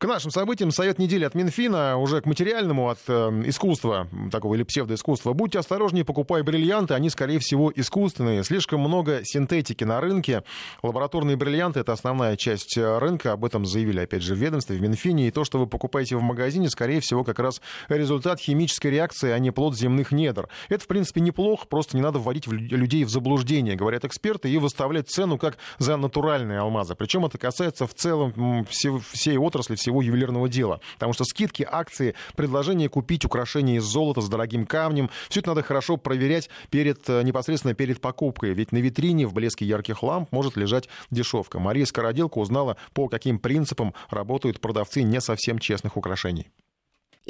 [0.00, 4.62] К нашим событиям совет недели от Минфина, уже к материальному от э, искусства, такого или
[4.62, 5.34] псевдоискусства.
[5.34, 8.42] Будьте осторожнее, покупая бриллианты, они, скорее всего, искусственные.
[8.42, 10.42] Слишком много синтетики на рынке.
[10.82, 14.80] Лабораторные бриллианты— это основная часть э, рынка, об этом заявили, опять же, в ведомстве, в
[14.80, 15.28] Минфине.
[15.28, 17.60] И то, что вы покупаете в магазине, скорее всего, как раз
[17.90, 20.48] результат химической реакции, а не плод земных недр.
[20.70, 25.10] Это, в принципе, неплохо, просто не надо вводить людей в заблуждение, говорят эксперты, и выставлять
[25.10, 26.94] цену как за натуральные алмазы.
[26.94, 30.80] Причем это касается в целом всей отрасли, всего всего ювелирного дела.
[30.94, 35.62] Потому что скидки, акции, предложение купить украшения из золота с дорогим камнем, все это надо
[35.62, 38.54] хорошо проверять перед, э, непосредственно перед покупкой.
[38.54, 41.58] Ведь на витрине в блеске ярких ламп может лежать дешевка.
[41.58, 46.46] Мария Скороделка узнала, по каким принципам работают продавцы не совсем честных украшений.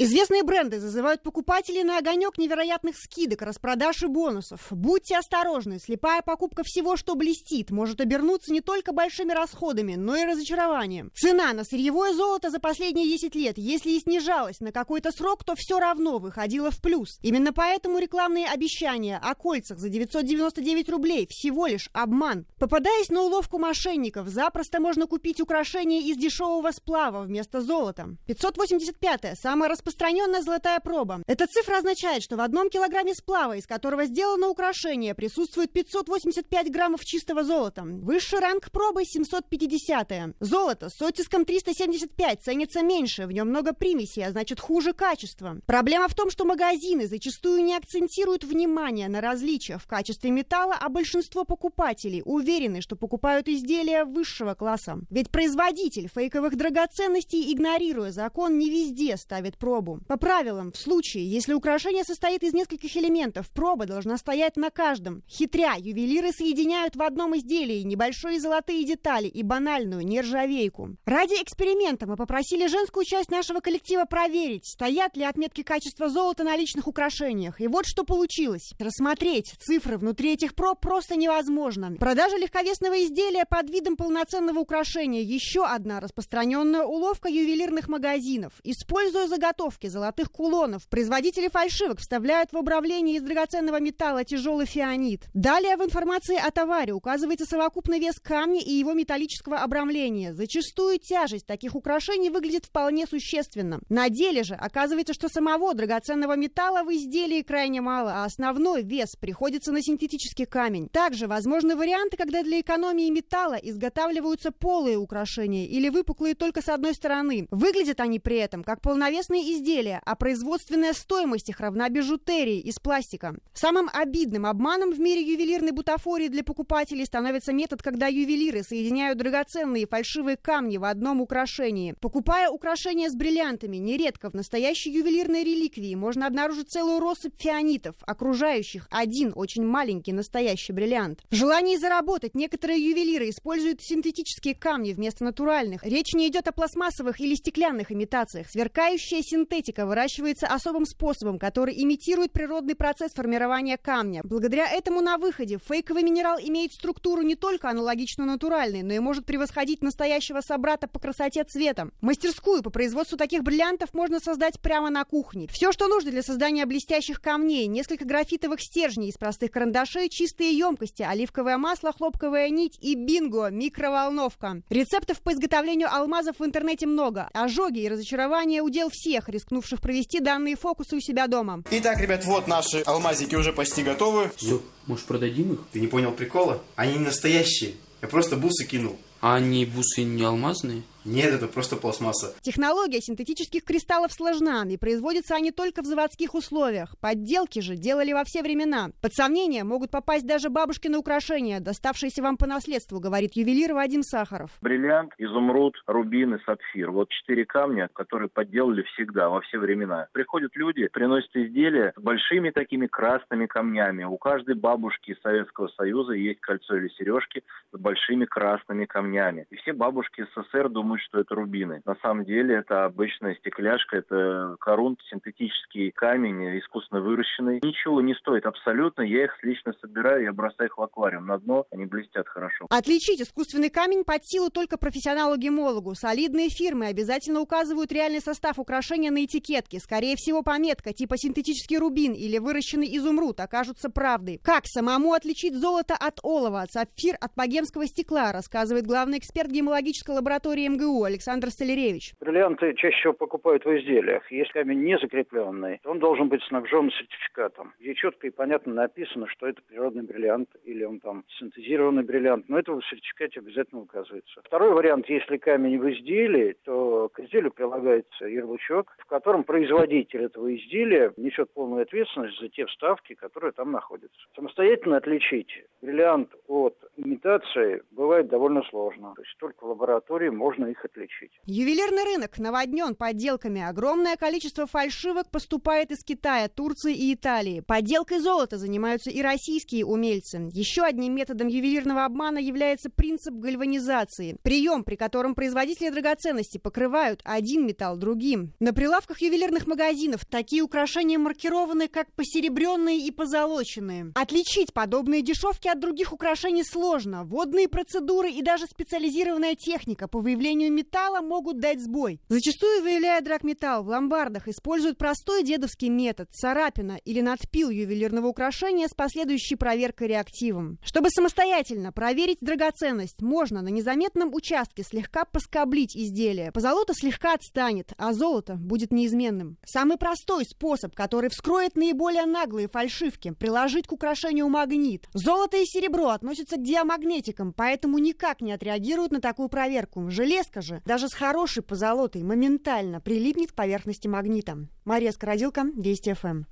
[0.03, 4.65] Известные бренды зазывают покупателей на огонек невероятных скидок, распродаж и бонусов.
[4.71, 10.25] Будьте осторожны, слепая покупка всего, что блестит, может обернуться не только большими расходами, но и
[10.25, 11.11] разочарованием.
[11.13, 15.53] Цена на сырьевое золото за последние 10 лет, если и снижалась на какой-то срок, то
[15.55, 17.19] все равно выходила в плюс.
[17.21, 22.47] Именно поэтому рекламные обещания о кольцах за 999 рублей всего лишь обман.
[22.57, 28.15] Попадаясь на уловку мошенников, запросто можно купить украшения из дешевого сплава вместо золота.
[28.25, 31.21] 585 самая распространенная золотая проба.
[31.27, 37.03] Эта цифра означает, что в одном килограмме сплава, из которого сделано украшение, присутствует 585 граммов
[37.03, 37.83] чистого золота.
[37.83, 40.33] Высший ранг пробы 750 -е.
[40.39, 45.57] Золото с оттиском 375 ценится меньше, в нем много примесей, а значит хуже качества.
[45.65, 50.89] Проблема в том, что магазины зачастую не акцентируют внимание на различиях в качестве металла, а
[50.89, 54.99] большинство покупателей уверены, что покупают изделия высшего класса.
[55.09, 59.99] Ведь производитель фейковых драгоценностей, игнорируя закон, не везде ставит пробу пробу.
[60.07, 65.23] По правилам, в случае, если украшение состоит из нескольких элементов, проба должна стоять на каждом.
[65.29, 70.97] Хитря, ювелиры соединяют в одном изделии небольшие золотые детали и банальную нержавейку.
[71.05, 76.57] Ради эксперимента мы попросили женскую часть нашего коллектива проверить, стоят ли отметки качества золота на
[76.57, 77.61] личных украшениях.
[77.61, 78.73] И вот что получилось.
[78.77, 81.95] Рассмотреть цифры внутри этих проб просто невозможно.
[81.97, 88.53] Продажа легковесного изделия под видом полноценного украшения– еще одна распространенная уловка ювелирных магазинов.
[88.63, 95.21] Используя заготовки заготовки золотых кулонов производители фальшивок вставляют в обравление из драгоценного металла тяжелый фианит.
[95.35, 100.33] Далее в информации о товаре указывается совокупный вес камня и его металлического обрамления.
[100.33, 103.79] Зачастую тяжесть таких украшений выглядит вполне существенно.
[103.89, 109.15] На деле же оказывается, что самого драгоценного металла в изделии крайне мало, а основной вес
[109.15, 110.89] приходится на синтетический камень.
[110.89, 116.95] Также возможны варианты, когда для экономии металла изготавливаются полые украшения или выпуклые только с одной
[116.95, 117.47] стороны.
[117.51, 123.35] Выглядят они при этом как полновесные изделия, а производственная стоимость их равна бижутерии из пластика.
[123.53, 129.87] Самым обидным обманом в мире ювелирной бутафории для покупателей становится метод, когда ювелиры соединяют драгоценные
[129.87, 131.95] фальшивые камни в одном украшении.
[131.99, 138.87] Покупая украшения с бриллиантами, нередко в настоящей ювелирной реликвии можно обнаружить целую россыпь фианитов, окружающих
[138.89, 141.21] один очень маленький настоящий бриллиант.
[141.29, 145.83] В желании заработать некоторые ювелиры используют синтетические камни вместо натуральных.
[145.83, 148.49] Речь не идет о пластмассовых или стеклянных имитациях.
[148.49, 149.40] Сверкающая синтетика
[149.85, 154.21] выращивается особым способом, который имитирует природный процесс формирования камня.
[154.23, 159.25] Благодаря этому на выходе фейковый минерал имеет структуру не только аналогичную натуральной, но и может
[159.25, 161.91] превосходить настоящего собрата по красоте цветом.
[162.01, 165.47] Мастерскую по производству таких бриллиантов можно создать прямо на кухне.
[165.47, 171.03] Все, что нужно для создания блестящих камней, несколько графитовых стержней из простых карандашей, чистые емкости,
[171.03, 174.61] оливковое масло, хлопковая нить и бинго, микроволновка.
[174.69, 177.29] Рецептов по изготовлению алмазов в интернете много.
[177.33, 181.63] Ожоги и разочарования удел всех, рискнувших провести данные фокусы у себя дома.
[181.71, 184.31] Итак, ребят, вот наши алмазики уже почти готовы.
[184.35, 185.59] Все, может продадим их?
[185.71, 186.61] Ты не понял прикола?
[186.75, 187.73] Они не настоящие.
[188.01, 188.97] Я просто бусы кинул.
[189.21, 190.83] А они бусы не алмазные?
[191.03, 192.35] Нет, это просто пластмасса.
[192.41, 196.95] Технология синтетических кристаллов сложна, и производятся они только в заводских условиях.
[196.99, 198.89] Подделки же делали во все времена.
[199.01, 204.51] Под сомнение могут попасть даже бабушкины украшения, доставшиеся вам по наследству, говорит ювелир Вадим Сахаров.
[204.61, 206.91] Бриллиант, изумруд, рубин и сапфир.
[206.91, 210.07] Вот четыре камня, которые подделали всегда, во все времена.
[210.11, 214.03] Приходят люди, приносят изделия с большими такими красными камнями.
[214.03, 219.47] У каждой бабушки Советского Союза есть кольцо или сережки с большими красными камнями.
[219.49, 221.81] И все бабушки СССР думают, думают, что это рубины.
[221.85, 227.61] На самом деле это обычная стекляшка, это корунт, синтетический камень, искусственно выращенный.
[227.63, 229.01] Ничего не стоит абсолютно.
[229.03, 232.65] Я их лично собираю, я бросаю их в аквариум на дно, они блестят хорошо.
[232.69, 235.95] Отличить искусственный камень под силу только профессионалу-гемологу.
[235.95, 239.79] Солидные фирмы обязательно указывают реальный состав украшения на этикетке.
[239.79, 244.39] Скорее всего, пометка типа синтетический рубин или выращенный изумруд окажутся правдой.
[244.43, 250.67] Как самому отличить золото от олова, сапфир от богемского стекла, рассказывает главный эксперт гемологической лаборатории
[250.67, 252.13] МГУ МГУ Александр Столяревич.
[252.19, 254.29] Бриллианты чаще всего покупают в изделиях.
[254.31, 259.47] Если камень не закрепленный, он должен быть снабжен сертификатом, где четко и понятно написано, что
[259.47, 262.49] это природный бриллиант или он там синтезированный бриллиант.
[262.49, 264.41] Но это в сертификате обязательно указывается.
[264.43, 270.55] Второй вариант, если камень в изделии, то к изделию прилагается ярлычок, в котором производитель этого
[270.55, 274.19] изделия несет полную ответственность за те вставки, которые там находятся.
[274.35, 279.13] Самостоятельно отличить бриллиант от имитации бывает довольно сложно.
[279.15, 281.31] То есть только в лаборатории можно их отличить.
[281.45, 283.61] Ювелирный рынок наводнен подделками.
[283.61, 287.61] Огромное количество фальшивок поступает из Китая, Турции и Италии.
[287.61, 290.49] Подделкой золота занимаются и российские умельцы.
[290.53, 294.37] Еще одним методом ювелирного обмана является принцип гальванизации.
[294.43, 298.53] Прием, при котором производители драгоценностей покрывают один металл другим.
[298.59, 304.11] На прилавках ювелирных магазинов такие украшения маркированы как посеребренные и позолоченные.
[304.15, 307.23] Отличить подобные дешевки от других украшений сложно.
[307.23, 312.19] Водные процедуры и даже специализированная техника по выявлению металла могут дать сбой.
[312.29, 318.93] Зачастую, выявляя драгметалл в ломбардах, используют простой дедовский метод– царапина или надпил ювелирного украшения с
[318.93, 320.77] последующей проверкой реактивом.
[320.83, 326.51] Чтобы самостоятельно проверить драгоценность, можно на незаметном участке слегка поскоблить изделие.
[326.51, 329.57] Позолота слегка отстанет, а золото будет неизменным.
[329.65, 335.07] Самый простой способ, который вскроет наиболее наглые фальшивки– приложить к украшению магнит.
[335.13, 340.09] Золото и серебро относятся к диамагнетикам, поэтому никак не отреагируют на такую проверку.
[340.51, 344.67] Железка же, даже с хорошей позолотой, моментально прилипнет к поверхности магнита.
[344.85, 346.43] Мария Скородилка, Вести ФМ.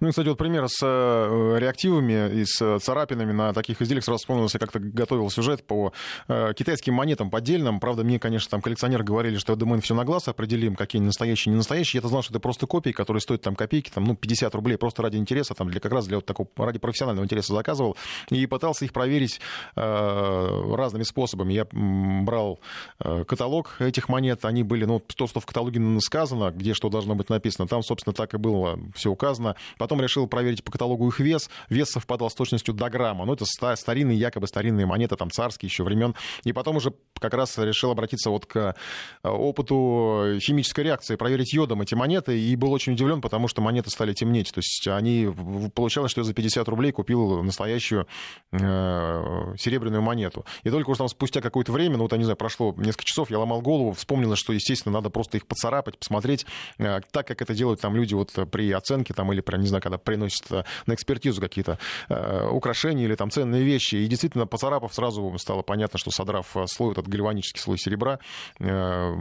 [0.00, 4.18] Ну и, кстати, вот пример с э, реактивами и с царапинами на таких изделиях сразу
[4.18, 5.92] вспомнился, как-то готовил сюжет по
[6.28, 7.78] э, китайским монетам поддельным.
[7.80, 11.52] Правда, мне, конечно, там коллекционеры говорили, что да мы все на глаз определим, какие настоящие,
[11.52, 11.98] не настоящие.
[11.98, 15.02] Я-то знал, что это просто копии, которые стоят там копейки, там, ну, 50 рублей просто
[15.02, 17.96] ради интереса, там, для, как раз для вот такого, ради профессионального интереса заказывал.
[18.30, 19.40] И пытался их проверить
[19.76, 21.52] э, разными способами.
[21.52, 22.58] Я брал
[22.98, 27.14] э, каталог этих монет, они были, ну, то, что в каталоге сказано, где что должно
[27.14, 29.56] быть написано, там, собственно, так и было все указано.
[29.78, 31.50] Потом решил проверить по каталогу их вес.
[31.68, 33.24] Вес совпадал с точностью до грамма.
[33.24, 33.44] Ну, это
[33.76, 36.14] старинные, якобы старинные монеты, там, царские еще времен.
[36.44, 38.74] И потом уже как раз решил обратиться вот к
[39.22, 42.38] э, опыту химической реакции, проверить йодом эти монеты.
[42.38, 44.52] И был очень удивлен, потому что монеты стали темнеть.
[44.52, 45.28] То есть они...
[45.74, 48.06] Получалось, что я за 50 рублей купил настоящую
[48.52, 50.44] э, серебряную монету.
[50.62, 53.30] И только уже там спустя какое-то время, ну, вот, я не знаю, прошло несколько часов,
[53.30, 56.46] я ломал голову, вспомнил, что, естественно, надо просто их поцарапать, посмотреть,
[56.78, 59.82] э, так, как это делают там люди вот при оценке там или при не знаю,
[59.82, 60.48] когда приносят
[60.86, 63.96] на экспертизу какие-то э, украшения или там ценные вещи.
[63.96, 68.18] И действительно, поцарапав, сразу стало понятно, что содрав э, слой, этот гальванический слой серебра,
[68.58, 69.14] э,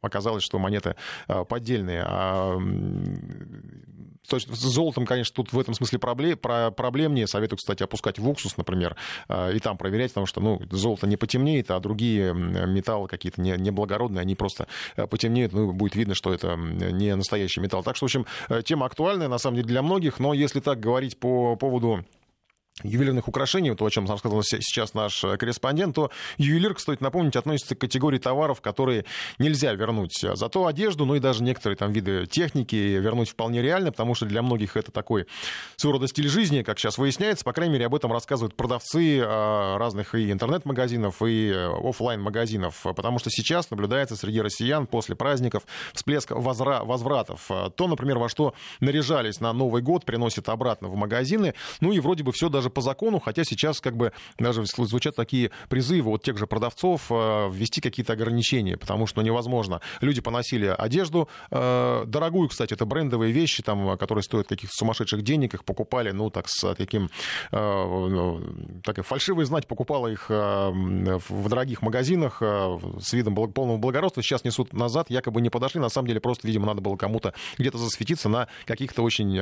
[0.00, 0.96] оказалось, что монеты
[1.48, 2.04] поддельные.
[2.06, 2.58] А
[4.26, 7.26] с золотом, конечно, тут в этом смысле проблем, про, проблемнее.
[7.26, 8.96] Советую, кстати, опускать в уксус, например,
[9.28, 14.22] э, и там проверять, потому что ну, золото не потемнеет, а другие металлы какие-то неблагородные,
[14.22, 17.82] они просто э, потемнеют, ну, будет видно, что это не настоящий металл.
[17.82, 18.26] Так что, в общем,
[18.64, 22.04] тема актуальная, на самом деле, для многих, но если так говорить по поводу
[22.82, 27.76] ювелирных украшений, то, о чем рассказал сейчас наш э, корреспондент, то ювелирка, стоит напомнить, относится
[27.76, 29.04] к категории товаров, которые
[29.38, 30.24] нельзя вернуть.
[30.34, 34.42] Зато одежду, ну и даже некоторые там виды техники вернуть вполне реально, потому что для
[34.42, 35.26] многих это такой
[35.76, 37.44] своего рода стиль жизни, как сейчас выясняется.
[37.44, 42.84] По крайней мере, об этом рассказывают продавцы а, разных и интернет-магазинов, и э, офлайн магазинов
[42.94, 46.84] потому что сейчас наблюдается среди россиян после праздников всплеск возра...
[46.84, 47.50] возвратов.
[47.76, 52.24] То, например, во что наряжались на Новый год, приносят обратно в магазины, ну и вроде
[52.24, 56.22] бы все даже даже по закону, хотя сейчас как бы даже звучат такие призывы от
[56.22, 59.82] тех же продавцов э, ввести какие-то ограничения, потому что невозможно.
[60.00, 65.52] Люди поносили одежду, э, дорогую, кстати, это брендовые вещи, там, которые стоят каких-то сумасшедших денег,
[65.52, 67.10] их покупали, ну, так, с таким,
[67.52, 68.40] ну,
[68.82, 74.72] так и фальшивой знать, покупала их в дорогих магазинах с видом полного благородства, сейчас несут
[74.72, 78.48] назад, якобы не подошли, на самом деле просто, видимо, надо было кому-то где-то засветиться на
[78.64, 79.38] каких-то очень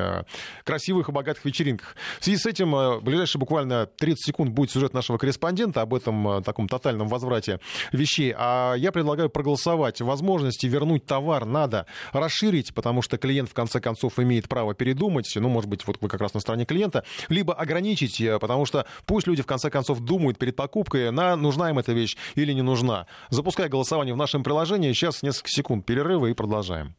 [0.64, 1.94] красивых и богатых вечеринках.
[2.18, 2.72] В связи с этим,
[3.12, 7.60] ближайшие буквально 30 секунд будет сюжет нашего корреспондента об этом таком тотальном возврате
[7.92, 8.32] вещей.
[8.34, 10.00] А я предлагаю проголосовать.
[10.00, 15.30] Возможности вернуть товар надо расширить, потому что клиент в конце концов имеет право передумать.
[15.36, 17.04] Ну, может быть, вот вы как раз на стороне клиента.
[17.28, 21.68] Либо ограничить, э, потому что пусть люди в конце концов думают перед покупкой, на, нужна
[21.68, 23.06] им эта вещь или не нужна.
[23.28, 24.92] Запускай голосование в нашем приложении.
[24.94, 26.94] Сейчас несколько секунд перерыва и продолжаем.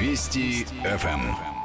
[0.00, 1.55] Вести ФМ.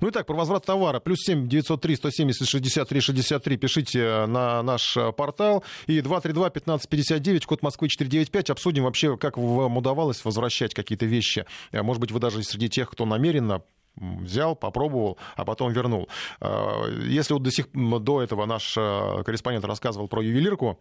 [0.00, 1.00] Ну и так, про возврат товара.
[1.00, 3.56] Плюс 7 903 170 63 63.
[3.56, 5.64] Пишите на наш э, портал.
[5.86, 8.50] И 232 15 59, код Москвы 495.
[8.50, 11.46] Обсудим вообще, как вам удавалось возвращать какие-то вещи.
[11.72, 13.62] Э, может быть, вы даже среди тех, кто намеренно
[13.96, 16.08] взял, попробовал, а потом вернул.
[16.40, 20.78] Э, если вот до, сих, до этого наш корреспондент рассказывал про ювелирку,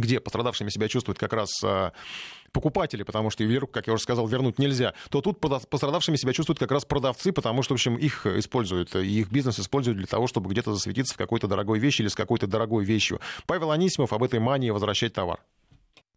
[0.00, 1.92] где пострадавшими себя чувствуют как раз а,
[2.52, 6.58] покупатели, потому что ювелирку, как я уже сказал, вернуть нельзя, то тут пострадавшими себя чувствуют
[6.58, 10.50] как раз продавцы, потому что, в общем, их используют, их бизнес используют для того, чтобы
[10.50, 13.20] где-то засветиться в какой-то дорогой вещи или с какой-то дорогой вещью.
[13.46, 15.40] Павел Анисимов об этой мании возвращать товар.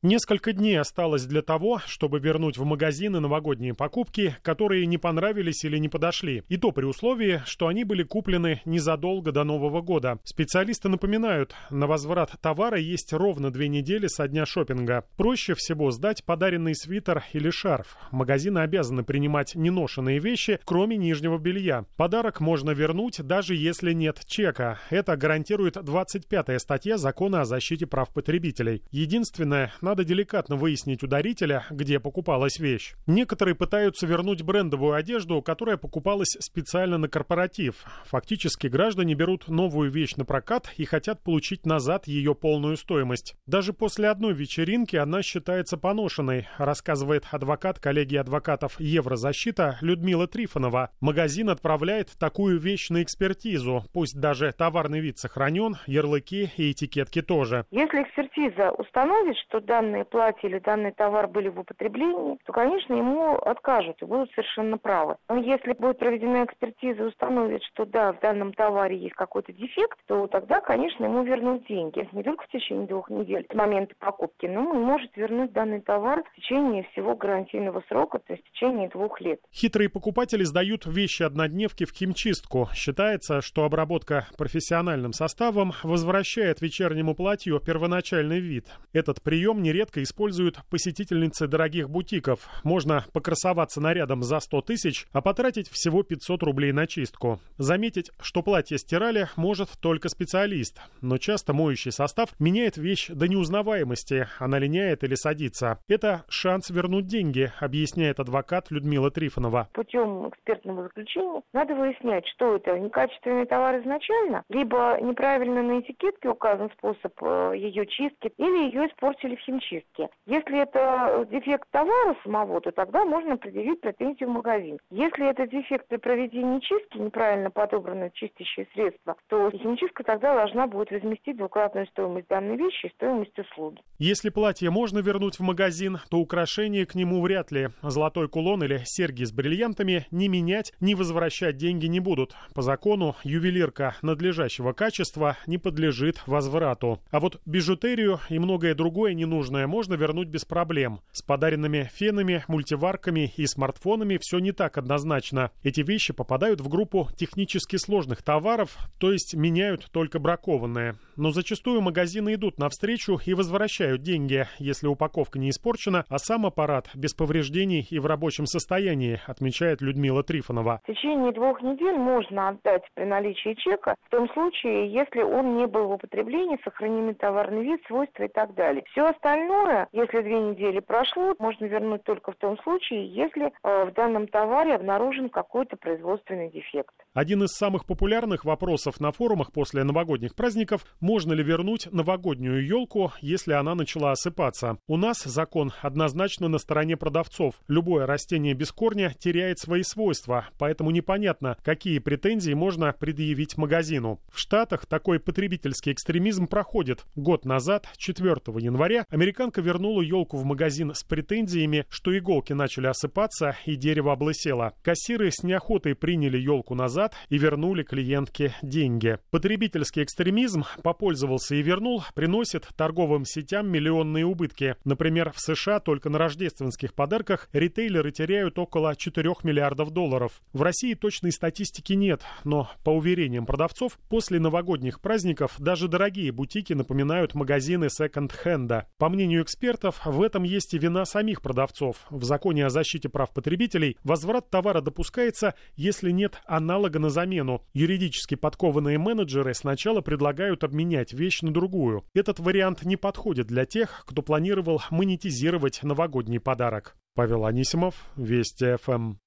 [0.03, 5.77] Несколько дней осталось для того, чтобы вернуть в магазины новогодние покупки, которые не понравились или
[5.77, 6.41] не подошли.
[6.49, 10.17] И то при условии, что они были куплены незадолго до Нового года.
[10.23, 15.05] Специалисты напоминают, на возврат товара есть ровно две недели со дня шопинга.
[15.17, 17.95] Проще всего сдать подаренный свитер или шарф.
[18.09, 21.85] Магазины обязаны принимать неношенные вещи, кроме нижнего белья.
[21.95, 24.79] Подарок можно вернуть, даже если нет чека.
[24.89, 28.81] Это гарантирует 25-я статья Закона о защите прав потребителей.
[28.89, 32.93] Единственное, на надо деликатно выяснить у дарителя, где покупалась вещь.
[33.07, 37.83] Некоторые пытаются вернуть брендовую одежду, которая покупалась специально на корпоратив.
[38.05, 43.35] Фактически граждане берут новую вещь на прокат и хотят получить назад ее полную стоимость.
[43.45, 50.91] Даже после одной вечеринки она считается поношенной, рассказывает адвокат коллегии адвокатов Еврозащита Людмила Трифонова.
[51.01, 57.65] Магазин отправляет такую вещь на экспертизу, пусть даже товарный вид сохранен, ярлыки и этикетки тоже.
[57.71, 62.93] Если экспертиза установит, что да, данное платье или данный товар были в употреблении, то, конечно,
[62.93, 65.15] ему откажут и будут совершенно правы.
[65.27, 69.97] Но если будет проведена экспертиза и установит, что да, в данном товаре есть какой-то дефект,
[70.05, 72.07] то тогда, конечно, ему вернут деньги.
[72.11, 76.23] Не только в течение двух недель с момента покупки, но он может вернуть данный товар
[76.23, 79.39] в течение всего гарантийного срока, то есть в течение двух лет.
[79.51, 82.69] Хитрые покупатели сдают вещи-однодневки в химчистку.
[82.73, 88.67] Считается, что обработка профессиональным составом возвращает вечернему платью первоначальный вид.
[88.93, 92.49] Этот прием не нередко используют посетительницы дорогих бутиков.
[92.63, 97.39] Можно покрасоваться нарядом за 100 тысяч, а потратить всего 500 рублей на чистку.
[97.57, 100.81] Заметить, что платье стирали, может только специалист.
[101.01, 105.79] Но часто моющий состав меняет вещь до неузнаваемости, она линяет или садится.
[105.87, 109.69] Это шанс вернуть деньги, объясняет адвокат Людмила Трифонова.
[109.73, 116.69] Путем экспертного заключения надо выяснять, что это некачественный товар изначально, либо неправильно на этикетке указан
[116.77, 120.09] способ э, ее чистки, или ее испортили в химчистке химчистки.
[120.25, 124.77] Если это дефект товара самого, то тогда можно предъявить претензию в магазин.
[124.89, 130.91] Если это дефект при проведении чистки, неправильно подобрано чистящее средство, то химчистка тогда должна будет
[130.91, 133.81] возместить двукратную стоимость данной вещи и стоимость услуги.
[133.99, 137.69] Если платье можно вернуть в магазин, то украшения к нему вряд ли.
[137.81, 142.33] Золотой кулон или серьги с бриллиантами ни менять, ни возвращать деньги не будут.
[142.53, 146.99] По закону ювелирка надлежащего качества не подлежит возврату.
[147.11, 150.99] А вот бижутерию и многое другое не нужно нужное можно вернуть без проблем.
[151.11, 155.49] С подаренными фенами, мультиварками и смартфонами все не так однозначно.
[155.63, 160.93] Эти вещи попадают в группу технически сложных товаров, то есть меняют только бракованные.
[161.15, 166.91] Но зачастую магазины идут навстречу и возвращают деньги, если упаковка не испорчена, а сам аппарат
[166.93, 170.81] без повреждений и в рабочем состоянии, отмечает Людмила Трифонова.
[170.83, 175.65] В течение двух недель можно отдать при наличии чека, в том случае, если он не
[175.65, 178.83] был в употреблении, сохранены товарный вид, свойства и так далее.
[178.91, 183.85] Все остальное остальное, если две недели прошло, можно вернуть только в том случае, если э,
[183.85, 186.93] в данном товаре обнаружен какой-то производственный дефект.
[187.13, 193.11] Один из самых популярных вопросов на форумах после новогодних праздников– можно ли вернуть новогоднюю елку,
[193.21, 194.77] если она начала осыпаться.
[194.87, 197.55] У нас закон однозначно на стороне продавцов.
[197.67, 204.19] Любое растение без корня теряет свои свойства, поэтому непонятно, какие претензии можно предъявить магазину.
[204.31, 207.03] В Штатах такой потребительский экстремизм проходит.
[207.15, 213.55] Год назад, 4 января, американка вернула елку в магазин с претензиями, что иголки начали осыпаться
[213.67, 214.73] и дерево облысело.
[214.81, 219.19] Кассиры с неохотой приняли елку назад и вернули клиентке деньги.
[219.29, 224.75] Потребительский экстремизм попользовался и вернул, приносит торговым сетям миллионные убытки.
[224.85, 230.41] Например, в США только на рождественских подарках ритейлеры теряют около 4 миллиардов долларов.
[230.51, 236.73] В России точной статистики нет, но, по уверениям продавцов, после новогодних праздников даже дорогие бутики
[236.73, 238.87] напоминают магазины секонд-хенда.
[238.97, 242.07] По мнению экспертов, в этом есть и вина самих продавцов.
[242.09, 247.63] В законе о защите прав потребителей возврат товара допускается, если нет аналога на замену.
[247.73, 252.03] Юридически подкованные менеджеры сначала предлагают обменять вещь на другую.
[252.15, 256.95] Этот вариант не подходит для тех, кто планировал монетизировать новогодний подарок.
[257.13, 259.20] Павел Анисимов, Вести ФМ.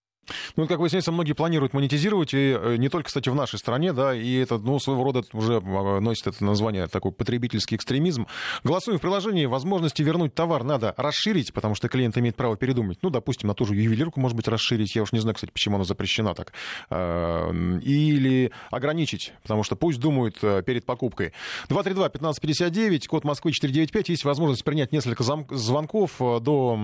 [0.56, 4.14] Ну, как выясняется, многие планируют монетизировать, и э, не только, кстати, в нашей стране, да,
[4.14, 8.26] и это, ну, своего рода уже а, носит это название такой потребительский экстремизм.
[8.62, 12.98] Голосуем в приложении, возможности вернуть товар надо расширить, потому что клиент имеет право передумать.
[13.02, 15.76] Ну, допустим, на ту же ювелирку, может быть, расширить, я уж не знаю, кстати, почему
[15.76, 16.52] она запрещена так.
[16.90, 17.50] А,
[17.82, 21.32] или ограничить, потому что пусть думают э, перед покупкой.
[21.68, 26.78] 232-1559, код Москвы 495, есть возможность принять несколько звонков э, до,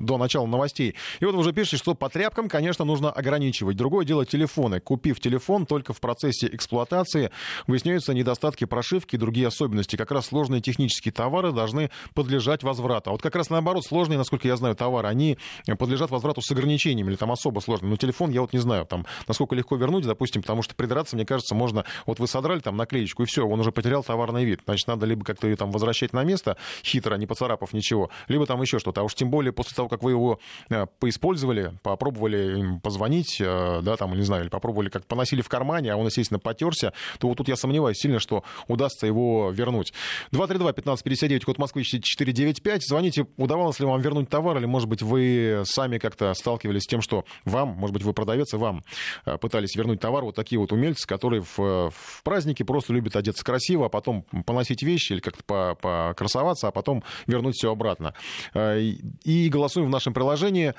[0.00, 0.94] до начала новостей.
[1.20, 3.76] И вот уже пишете, что по тряпкам, конечно, нужно ограничивать.
[3.76, 4.78] Другое дело телефоны.
[4.78, 7.32] Купив телефон, только в процессе эксплуатации
[7.66, 9.96] выясняются недостатки прошивки и другие особенности.
[9.96, 13.10] Как раз сложные технические товары должны подлежать возврату.
[13.10, 15.38] А вот как раз наоборот, сложные, насколько я знаю, товары, они
[15.76, 17.90] подлежат возврату с ограничениями или там особо сложные.
[17.90, 21.26] Но телефон я вот не знаю, там, насколько легко вернуть, допустим, потому что придраться, мне
[21.26, 21.84] кажется, можно...
[22.06, 24.60] Вот вы содрали там наклеечку, и все, он уже потерял товарный вид.
[24.66, 28.62] Значит, надо либо как-то ее там возвращать на место, хитро, не поцарапав ничего, либо там
[28.62, 29.00] еще что-то.
[29.00, 30.38] А уж тем более после того, как вы его
[30.70, 35.92] э, поиспользовали, попробовали позвонить, э, да, там, не знаю, или попробовали как поносили в кармане,
[35.92, 39.92] а он, естественно, потерся, то вот тут я сомневаюсь сильно, что удастся его вернуть.
[40.32, 42.86] 232-1559, код Москвы 495.
[42.86, 47.02] Звоните, удавалось ли вам вернуть товар, или, может быть, вы сами как-то сталкивались с тем,
[47.02, 48.84] что вам, может быть, вы продавец, и вам
[49.26, 50.24] э, пытались вернуть товар.
[50.24, 54.82] Вот такие вот умельцы, которые в, в праздники просто любят одеться красиво, а потом поносить
[54.82, 58.14] вещи или как-то покрасоваться, а потом вернуть все обратно.
[58.54, 60.74] Э, и голосуем в нашем приложении.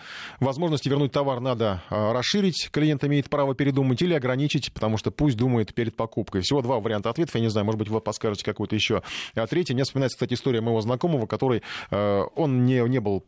[0.83, 5.37] Возможности вернуть товар надо а, расширить, клиент имеет право передумать, или ограничить, потому что пусть
[5.37, 6.41] думает перед покупкой.
[6.41, 9.01] Всего два варианта ответов, я не знаю, может быть, вы подскажете какой-то еще
[9.35, 9.73] а третий.
[9.73, 13.23] Мне вспоминается, кстати, история моего знакомого, который, а, он не, не был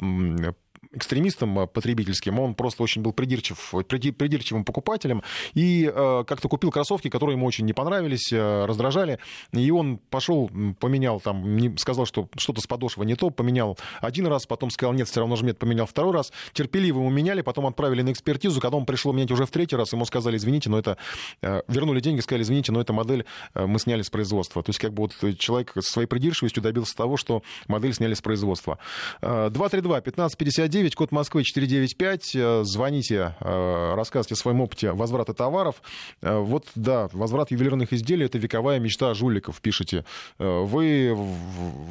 [0.91, 5.23] экстремистом э, потребительским, он просто очень был придирчив, придирчивым покупателем
[5.53, 9.19] и э, как-то купил кроссовки, которые ему очень не понравились, э, раздражали,
[9.51, 14.45] и он пошел, поменял там, сказал, что что-то с подошвой не то, поменял один раз,
[14.45, 18.11] потом сказал, нет, все равно жмет, поменял второй раз, терпеливо ему меняли, потом отправили на
[18.11, 20.97] экспертизу, когда он пришел менять уже в третий раз, ему сказали, извините, но это,
[21.41, 24.63] вернули деньги, сказали, извините, но эта модель мы сняли с производства.
[24.63, 28.21] То есть как бы вот человек со своей придирчивостью добился того, что модель сняли с
[28.21, 28.77] производства.
[29.21, 32.35] 232 1559 9, код Москвы 495.
[32.35, 35.81] Э, звоните, э, рассказывайте о своем опыте возврата товаров.
[36.21, 40.05] Э, вот, да, возврат ювелирных изделий— это вековая мечта жуликов, пишете.
[40.37, 41.15] Вы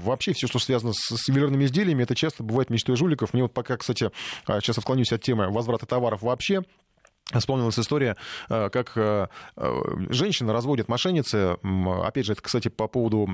[0.05, 3.35] вообще все, что связано с ювелирными изделиями, это часто бывает мечтой жуликов.
[3.35, 4.13] Мне вот пока, кстати,
[4.47, 6.63] сейчас отклонюсь от темы возврата товаров вообще,
[7.33, 8.17] Вспомнилась история,
[8.51, 11.57] э, как э, э, женщина разводит мошенницы.
[12.05, 13.27] Опять же, это, кстати, по поводу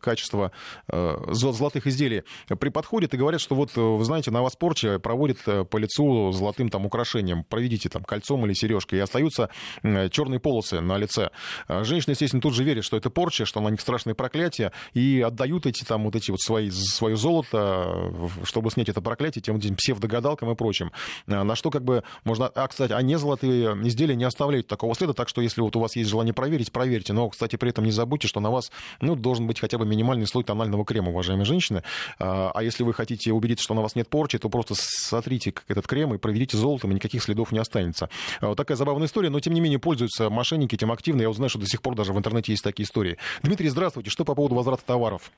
[0.00, 0.50] качества
[0.88, 2.24] золотых изделий.
[2.48, 6.86] Приподходит и говорят, что вот, вы знаете, на вас порча проводит по лицу золотым там
[6.86, 7.44] украшением.
[7.44, 8.98] Проведите там кольцом или сережкой.
[8.98, 9.50] И остаются
[9.82, 11.30] черные полосы на лице.
[11.68, 14.72] Женщина, естественно, тут же верит, что это порча, что на них страшное проклятие.
[14.92, 18.12] И отдают эти там вот эти вот свои, свое золото,
[18.44, 20.90] чтобы снять это проклятие, тем псевдогадалкам и прочим.
[21.26, 22.48] На что как бы можно...
[22.48, 25.80] А, кстати, а не золотые изделия не оставляют такого следа, так что если вот у
[25.80, 27.12] вас есть желание проверить, проверьте.
[27.12, 30.26] Но, кстати, при этом не забудьте, что на вас ну, должен быть хотя бы минимальный
[30.26, 31.82] слой тонального крема, уважаемые женщины.
[32.18, 35.86] А, а если вы хотите убедиться, что на вас нет порчи, то просто сотрите этот
[35.86, 38.08] крем и проверите золотом, и никаких следов не останется.
[38.40, 41.22] А, вот такая забавная история, но тем не менее пользуются мошенники этим активно.
[41.22, 43.18] Я вот знаю, что до сих пор даже в интернете есть такие истории.
[43.42, 44.10] Дмитрий, здравствуйте.
[44.10, 45.30] Что по поводу возврата товаров?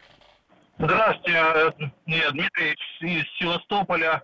[0.79, 1.33] Здравствуйте,
[2.07, 4.23] я Дмитрий из Севастополя.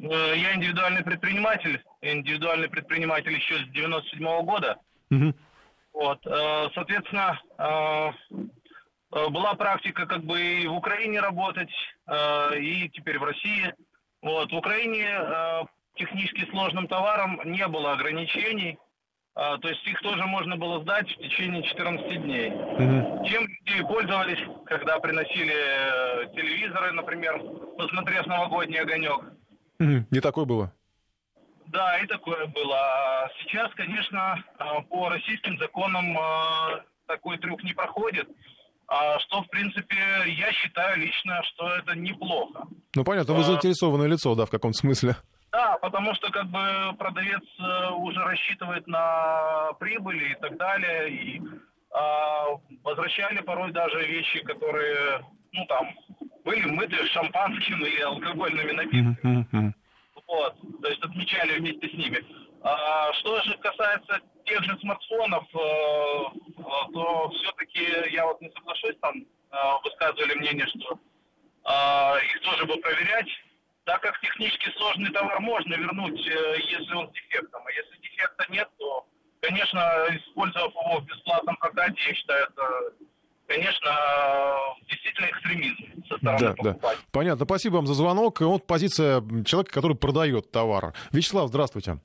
[0.00, 4.78] Э, я индивидуальный предприниматель, индивидуальный предприниматель еще с 97 -го года.
[5.10, 5.34] Угу.
[5.94, 8.10] Вот, э, соответственно, э,
[9.28, 11.70] была практика как бы и в Украине работать,
[12.56, 13.74] и теперь в России.
[14.22, 15.06] Вот, в Украине
[15.96, 18.78] технически сложным товарам не было ограничений.
[19.34, 22.52] То есть их тоже можно было сдать в течение 14 дней.
[22.52, 23.26] Угу.
[23.26, 27.38] Чем люди пользовались, когда приносили телевизоры, например,
[27.76, 29.20] посмотрев новогодний огонек?
[30.10, 30.72] Не такое было?
[31.66, 32.76] Да, и такое было.
[32.76, 38.28] А сейчас, конечно, а, по российским законам а, такой трюк не проходит.
[39.20, 42.66] Что, в принципе, я считаю лично, что это неплохо.
[42.94, 45.16] Ну, понятно, вы заинтересованное лицо, да, в каком-то смысле.
[45.52, 51.40] Да, потому что как бы продавец э, уже рассчитывает на прибыли и так далее, и
[51.40, 55.22] э, возвращали порой даже вещи, которые,
[55.52, 55.94] ну там,
[56.44, 59.46] были мыты шампанским или алкогольными напитками.
[59.52, 59.72] Mm-hmm.
[60.26, 62.24] Вот, то есть отмечали вместе с ними.
[62.62, 68.96] А, что же касается тех же смартфонов, э, э то все-таки я вот не соглашусь,
[69.00, 70.98] там э, высказывали мнение, что
[71.64, 73.28] их тоже бы проверять
[73.84, 77.62] так как технически сложный товар можно вернуть, если он с дефектом.
[77.66, 79.06] А если дефекта нет, то,
[79.40, 82.94] конечно, использовав его в бесплатном прокате, я считаю, это
[83.52, 83.90] конечно,
[84.88, 87.00] действительно экстремизм со стороны да, покупателя.
[87.00, 87.08] Да.
[87.10, 87.44] Понятно.
[87.44, 88.40] Спасибо вам за звонок.
[88.40, 90.94] Вот позиция человека, который продает товар.
[91.12, 91.98] Вячеслав, здравствуйте.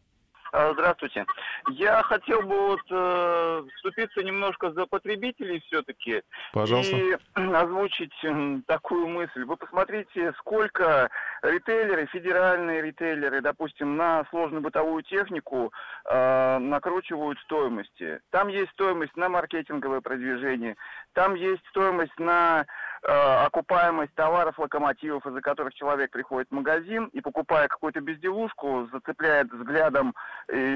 [0.57, 1.23] А, здравствуйте.
[1.69, 6.23] Я хотел бы вот э, вступиться немножко за потребителей все-таки.
[6.51, 6.95] Пожалуйста.
[6.95, 9.43] И озвучить э, такую мысль.
[9.43, 11.11] Вы посмотрите, сколько
[11.43, 15.71] ритейлеры, федеральные ритейлеры, допустим, на сложную бытовую технику
[16.05, 18.19] э, накручивают стоимости.
[18.31, 20.75] Там есть стоимость на маркетинговое продвижение,
[21.13, 22.65] там есть стоимость на
[23.07, 30.13] окупаемость товаров, локомотивов, из-за которых человек приходит в магазин и, покупая какую-то безделушку, зацепляет взглядом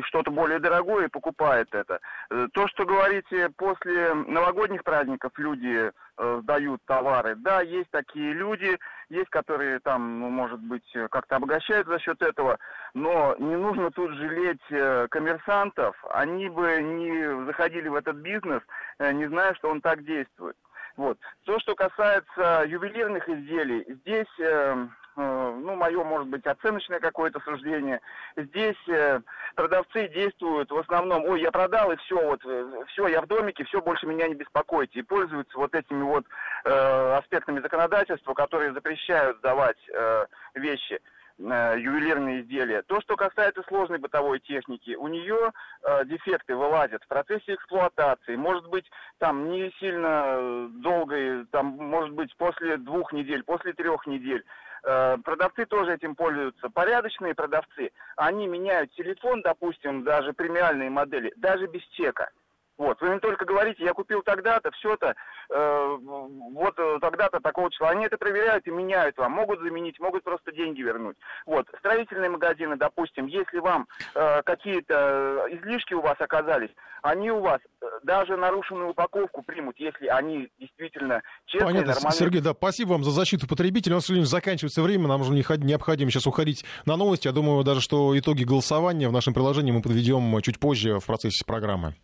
[0.04, 2.00] что-то более дорогое и покупает это.
[2.30, 8.78] Э, то, что говорите, после новогодних праздников люди э, сдают товары, да, есть такие люди,
[9.10, 12.58] есть, которые там, ну, может быть, как-то обогащают за счет этого,
[12.94, 18.62] но не нужно тут жалеть коммерсантов, они бы не заходили в этот бизнес,
[19.00, 20.56] не зная, что он так действует.
[20.98, 21.18] Вот.
[21.46, 24.88] То, что касается ювелирных изделий, здесь, э,
[25.18, 28.02] э, ну, мое, может быть, оценочное какое-то суждение,
[28.36, 29.22] здесь э,
[29.56, 33.64] продавцы действуют в основном, ой, я продал, и все, вот, э, все, я в домике,
[33.66, 36.26] все, больше меня не беспокойте, и пользуются вот этими вот
[36.66, 40.26] э, аспектами законодательства, которые запрещают сдавать э,
[40.56, 41.00] вещи.
[41.40, 42.82] Э, ювелирные изделия.
[42.84, 45.52] То, что касается сложной бытовой техники, у нее
[45.84, 48.36] э, дефекты вылазят в процессе эксплуатации.
[48.36, 48.86] Может быть,
[49.18, 54.44] там не сильно э, долго, там, может быть, после двух недель, после трех недель.
[54.84, 56.70] Э, продавцы тоже этим пользуются.
[56.70, 62.30] Порядочные продавцы, они меняют телефон, допустим, даже премиальные модели, даже без чека.
[62.78, 65.14] Вот, вы мне только говорите, я купил тогда-то, все-то,
[65.50, 67.90] э, вот э, тогда-то такого числа.
[67.90, 69.34] Они это проверяют и меняют вам.
[69.34, 71.18] Могут заменить, могут просто деньги вернуть.
[71.46, 76.72] Вот, строительные магазины, допустим, если вам э, какие-то излишки у вас оказались,
[77.04, 82.18] они у вас э, даже нарушенную упаковку примут, если они действительно честные, Понятно, нормальные.
[82.18, 83.94] Сергей, да, спасибо вам за защиту потребителя.
[83.94, 87.28] У нас, к сожалению, заканчивается время, нам уже необходимо сейчас уходить на новости.
[87.28, 91.44] Я думаю даже, что итоги голосования в нашем приложении мы подведем чуть позже в процессе
[91.46, 91.96] программы.